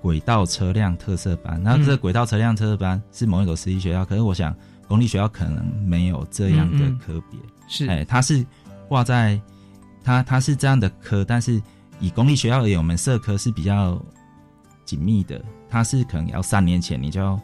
[0.00, 4.54] 轨道车辆特色班，然后这个轨道车辆特色班是某一所私立学校，可是我想
[4.88, 7.38] 公立学校可能没有这样的科别，
[7.68, 7.86] 是。
[7.86, 8.44] 哎，它是
[8.88, 9.40] 挂在
[10.02, 11.60] 它它是这样的科，但是
[12.00, 14.02] 以公立学校而言，我们社科是比较
[14.84, 17.38] 紧密的，它是可能要三年前你就要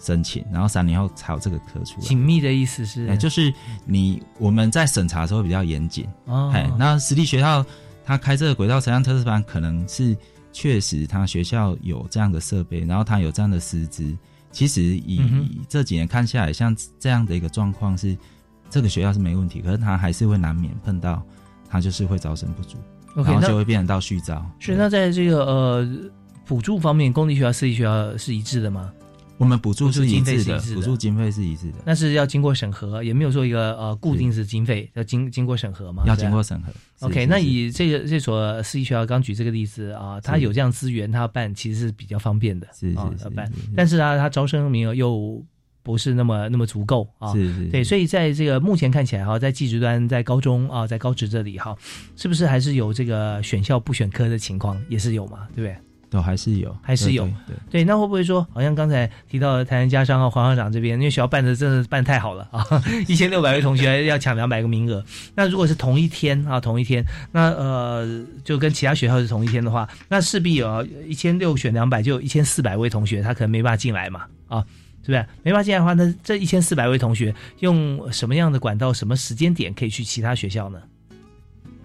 [0.00, 2.00] 申请，然后三年后才有这个科出来。
[2.00, 3.52] 紧密的意思是，哎，就是
[3.84, 6.50] 你我们在审查的时候比较严谨，哦。
[6.54, 7.64] 哎，那私立学校
[8.04, 10.16] 他开这个轨道车辆特色班，可能是
[10.52, 14.16] 确实他学校有这样的设备，然后他有这样的师资。
[14.50, 18.16] 其实以嗯哼这几年看下来，像这样的一个状况是，
[18.70, 21.22] 这个学校是没问题，可是他还是会难免碰到，
[21.68, 22.78] 他就是会招生不足
[23.14, 24.44] 然后就会变成到续招。
[24.58, 25.88] 是那在这个呃
[26.46, 28.90] 补助方面，公立学校、私立学校是一致的吗？
[29.38, 36.02] 我们补助是一致的补助经费是一致的，那是要经过审核，也没有说一个呃固定式经费，要经经过审核嘛？
[36.06, 36.72] 要经过审核。
[37.06, 43.50] OK，那以这个这所私立学校刚举这个例子啊，他有这样资源，他要办其实是比较方便的，是是啊是要办。
[43.76, 45.40] 但是啊，他招生名额又
[45.84, 51.76] 不是那么那么足够啊，是是对，所以在这个目前看起来哈，在技职端，在高中啊，在高职这里哈，
[52.16, 55.76] 是不是还是有这个选校不选科的情况，也是有嘛，对不对？
[56.10, 57.28] 都还是有，还是有
[57.70, 62.64] 对那会不会说，好像刚才提到的台南家商和，黄校长这边，因为学校办的真的办太好了啊，
[63.06, 65.04] 一千六百位同学要抢两百个名额。
[65.34, 74.64] 那如果是同一天啊，同一天，那呃，就跟其他学校是同一天的话，那势必有一千六选两百，就有一千四百位同学，他可能没办法进来嘛，啊，
[75.02, 75.26] 是不是？
[75.42, 80.78] 没办法进来的话，那这一千四百位同学用什么样的管道、什么时间点可以去其他学校呢？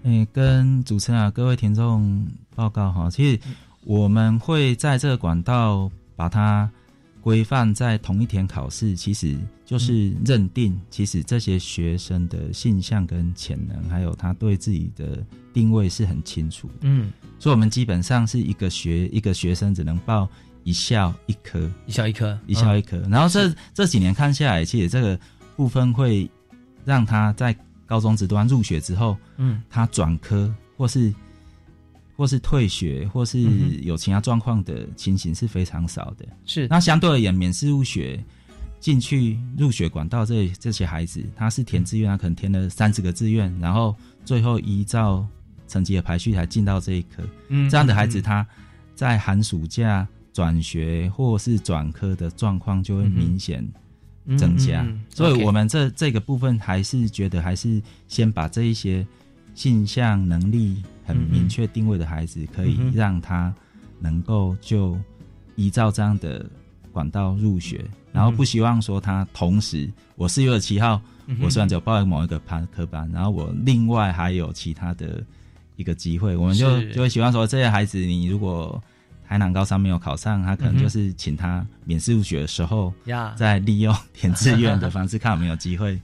[0.03, 3.39] 嗯，跟主持人啊，各位听众报告哈，其实
[3.85, 6.69] 我们会在这个管道把它
[7.21, 16.73] 规范在同一天考试，其实就是认定，其实这些学生的性向跟潜能，还有他对自己的定位是很清楚的。
[16.81, 20.27] 嗯，所以我们基本上是一个学一个学生只能报
[20.63, 22.97] 一校一科，一校一科，一校一科。
[23.05, 23.09] 嗯。
[23.09, 25.17] 然后这这几年看下来，其实这个
[25.55, 26.29] 部分会
[26.83, 27.55] 让他在
[27.85, 31.13] 高中职端入学之后，嗯，他转科或是
[32.15, 33.41] 或是退学，或是
[33.81, 36.25] 有其他状况的情形是非常少的。
[36.45, 38.23] 是那相对而言，免试入学
[38.79, 43.95] 进去入学管道这这些孩子，他是填志愿，他可能填了三十个志愿，然后
[44.25, 45.25] 最后依照
[45.67, 47.23] 成绩的排序才进到这一科。
[47.47, 48.45] 嗯这样的孩子他
[48.93, 53.67] 在寒暑假转学或是转科的状况就会明显
[54.37, 54.83] 增加。
[54.83, 59.05] 嗯嗯嗯嗯所以我们这这个部分还是觉得还是先把这一些
[59.55, 63.53] 性向能力很明确定位的孩子，可以让他
[63.99, 64.97] 能够就
[65.55, 66.45] 依照这样的
[66.91, 75.23] 管道入学，然后不希望说他同时我四月二七号嗯我虽然只有报了某一个班科班，然后我另外还有其他的
[75.75, 78.81] 一个机会，我们就就会希望说这些孩子你如果
[79.25, 83.33] 台南高三没有考上，他可能就是请他免试入学的时候呀。
[83.37, 86.01] 再利用填志愿的方式看有没有机会是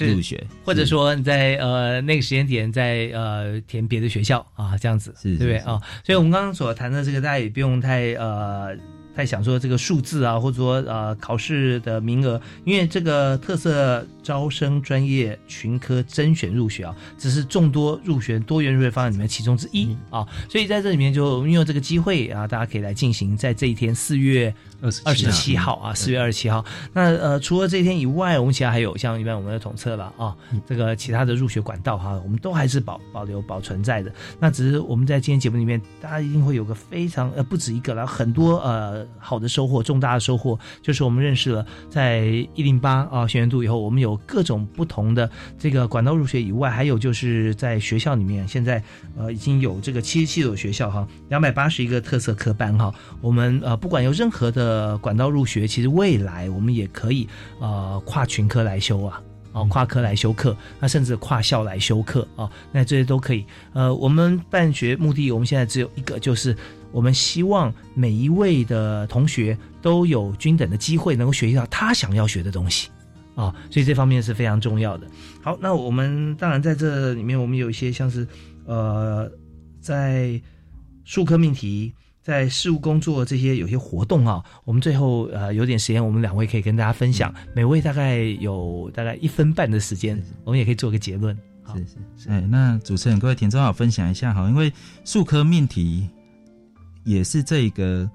[0.00, 5.58] 入学，或者说你在呃那个时间点在呃填别的学校啊，这样子，是对不对？
[5.58, 5.64] 是。
[5.66, 5.80] 啊？
[6.04, 8.76] 所以我们刚刚所谈的这个，大家也不用太呃
[9.14, 19.94] 太想说这个数字啊，或者说呃考试的名额，因为这个特色招生专业群科甄选入学啊，只是众多入学多元入学方案里面其中之一。
[20.08, 24.54] 啊，所以在这里面就运用这个机会啊，大家可以来进行在这一天四月
[25.04, 26.64] 二十七号啊，四月二十七号。
[26.92, 34.12] 那呃，除了这一天以外，我们其他还有像一般我们的统测了啊，这个其他的入学管道哈，我们都还是保保留保存在的。
[34.40, 42.24] 那只是我们在今天节目里面，大家一定会有个非常呃不止一个了，很多呃好的收获，重大的收获就是我们认识了在
[42.54, 48.82] 一零八啊学员度以后，我们有各种不同的这个管道入学以外，还有就是在学校里面，现在
[49.16, 57.28] 呃已经有这个七十七所学校哈，两百八十一个特色科班哈，我们呃不管有任何的管道入学，其实未来我们也可以
[57.60, 59.22] 呃跨群科来修啊。
[59.54, 63.44] 哦，跨科来修课，那甚至跨校来修课啊，那这些都可以。
[63.74, 66.56] 呃，我们办学目的，我们现在只有一个，就是
[66.90, 72.88] 我们希望每一位的同学都有均等的机会，能够学习到他想要学的东西
[73.34, 75.06] 啊，所以这方面是非常重要的。
[75.42, 78.26] 好，那我们当然在这里面，我们有一些像是
[78.64, 79.30] 呃，
[79.82, 80.40] 在
[81.04, 81.92] 数科命题。
[82.22, 91.36] 在事务工作这些有些活动啊，我们最后呃有点时间，我们两位可以跟大家分享，每位大概有大概一分半的时间，我们也可以做个结论。
[91.74, 94.72] 是是是，哎，那主持人各位听众好，分享一下哈，因为
[95.04, 96.08] 数科命题
[97.04, 98.08] 也是这个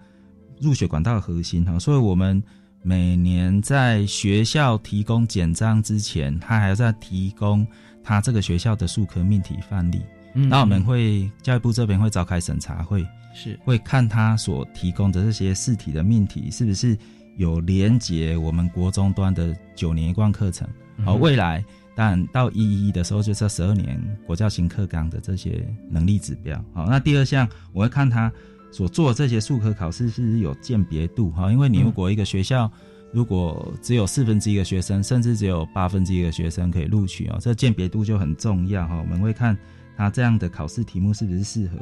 [0.61, 2.41] 入学管道的核心哈，所以我们
[2.83, 7.65] 每年在学校提供简章之前，他还要再提供
[8.03, 10.01] 他这个学校的数科命题范例，
[10.33, 13.05] 那我们会教育部这边会召开审查会。
[13.37, 16.97] 是会看他所提供的这些试题的命题是不是
[17.35, 20.67] 有连接我们国中端的九年一贯课程，
[21.05, 21.63] 而未来
[21.95, 26.59] 当然到一一的时候，就这十二年国教新课纲的这些能力指标。
[26.73, 28.31] 好，那第二项我会看他
[28.71, 31.29] 所做这些数科考试是不是有鉴别度。
[31.29, 32.71] 哈，因为你如果一个学校
[33.13, 38.97] 如果只有四分之一的学生，甚至只有八分之一的学生可以录取哦，这鉴别度就很重要哈。
[38.97, 39.55] 我们会看
[39.95, 41.77] 他这样的考试题目是不是适合。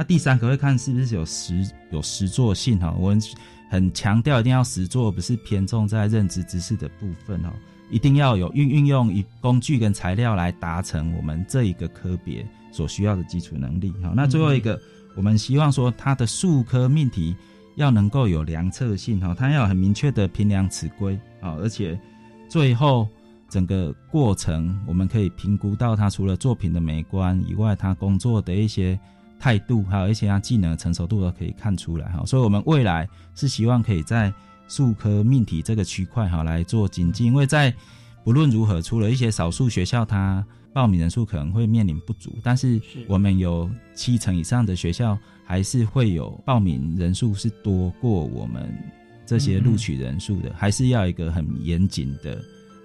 [0.00, 3.20] 那第三个会看是不是有实有实作性哈，我们
[3.68, 7.52] 很强调一定要实作，不是偏重在认知知识的部分哦，
[7.90, 12.42] 一定要有运运用以工具跟材料来达成我们这一个科别
[12.72, 14.14] 所需要的基础能力哈。
[14.16, 14.80] 那最后一个，
[15.16, 17.36] 我们希望说它的数科命题
[17.76, 22.00] 要能够有量测性哈，它要很明确的评量尺规啊，而且
[22.48, 23.06] 最后
[23.50, 28.98] 整个过程我们可以评估到它除了作品的美观以外，它工作的一些。
[29.40, 34.32] 态度还有一些他技能成熟度都可以看出来哈，所以我们未来是希望可以在
[34.68, 37.74] 数科命题这个区块哈来做精进，因为在
[38.22, 48.72] 不论如何，除了一些少数学校它报名人数可能会面临不足，但是我们有七成以上的学校还是会有报名人数是多过我们
[49.26, 52.40] 这些录取人数的，还是要一个很严谨的。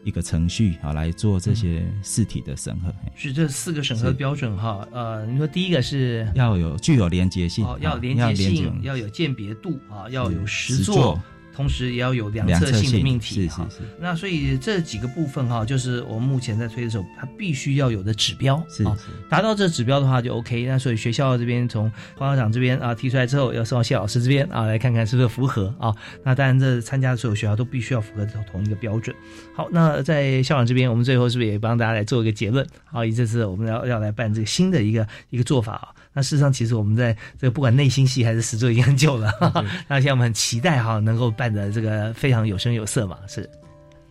[0.06, 4.88] 一个程序啊来做这些试题的审核，是这四个审核标准哈。
[4.92, 11.20] 呃，你说第一个是要有具有连接性，要连接性，要有鉴别度啊，要有实作。
[11.56, 13.66] 同时也要有量测性的命题哈，
[13.98, 18.98] 那所以这几个部分哈，就是我们目前在推的时候，它必须要有的指标啊，
[19.30, 20.66] 达到这指标的话就 OK。
[20.66, 25.96] 那所以学校这边从黄校长这边啊提出来之后，要送到谢老师这边啊来看看是不是符合啊。
[26.24, 29.16] 那当然这参加的所有学校都必须要符合同一个标准。
[29.56, 32.68] 好，那在校长这边，我们最后是不是也帮大家来做一个结论？
[32.84, 35.88] 好，以这次我们要要来办这个新的一个一个做法啊。
[36.16, 39.30] 那事实上，其实我们在这个不管内心戏还是实作已经很久了。
[39.86, 43.18] 那现在我们很期待哈，能够办的这个非常有声有色嘛。
[43.28, 43.50] 是，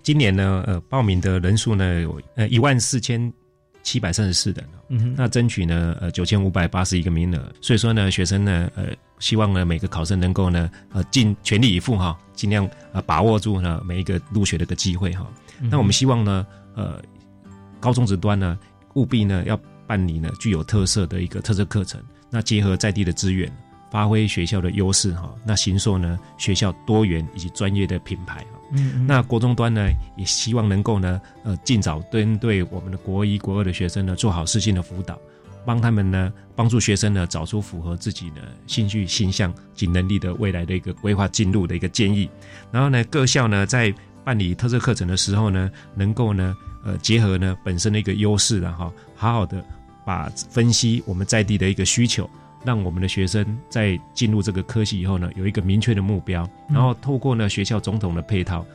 [0.03, 3.33] 今年呢，呃，报名的人数呢有呃一万四千
[3.83, 7.51] 七百三十四人，嗯，那争取呢呃九千五百八十一个名额。
[7.63, 8.89] 所以说呢，学生呢呃
[9.19, 15.27] 希望呢每个考生能够呢呃尽全力以赴哈，尽量呃把握住呢每一个入学的个机会哈。
[15.59, 17.01] 那我们希望呢呃
[17.81, 18.59] 高中职端呢
[18.93, 19.59] 务必呢要。
[19.87, 23.51] 办理呢具有特色的一个特色课程，那结合在地的资源，
[23.91, 28.61] 发挥学校的优势哈，那形塑呢学校多元以及专业的品牌哈。
[28.73, 35.19] 嗯，那国中端呢也希望能够呢呃尽早针对我们的国一国二的学生呢做好适性的辅导，
[35.65, 42.29] 帮他们呢帮助学生呢找出符合自己的兴趣、形象及能力的未来的一个规划进入的一个建议。
[42.73, 48.93] 然后呢各校呢在办理特色课程的时候呢，能够呢呃结合呢本身的一个优势然后
[49.25, 49.65] 好好的。
[50.07, 52.29] 把分析我们在地的一个需求，
[52.63, 58.67] 让我们的学生在进入这个科系以后呢，有一个明确的目标，然后透过呢学校总统的配套，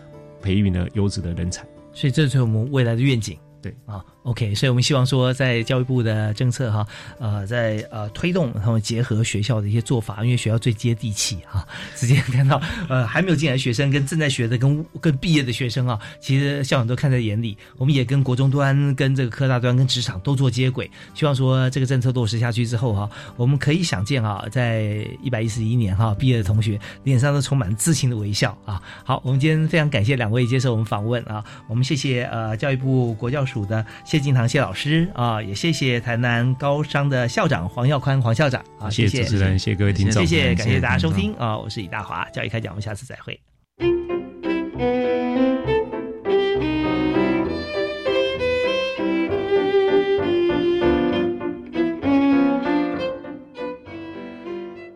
[0.41, 1.63] 培育呢优质的人才。
[1.93, 3.37] 所以这是我们未来的愿景。
[3.61, 4.03] 对啊。
[4.29, 6.85] OK，所以我们希望说，在教育部的政策哈，
[7.17, 11.67] 呃，在呃推动他们结合学校的一些做法，因为学校最接地气哈，
[11.97, 17.57] 直接看到呃还没有进来的学生跟正在学的跟跟毕业的学生啊，其实校长都看在眼里。
[17.77, 28.79] 我们也跟国中端、跟这个科大端、跟职场都做接轨，希望说这个政策落实下去之后哈，我们可以想见啊，在一百一十一年哈毕业的同学脸上都充满自信的微笑啊。
[29.03, 34.18] 好，我们今天非常感谢两位接受我们访问啊，我们谢谢呃教育部国教署的谢。
[34.19, 43.39] 谢金堂谢老师啊，也谢谢台南高商的校长黄耀宽黄校长啊，谢谢主持人，谢谢各位听众，谢谢感谢大家收听啊，我是李大华，教育开讲，我们下次再会。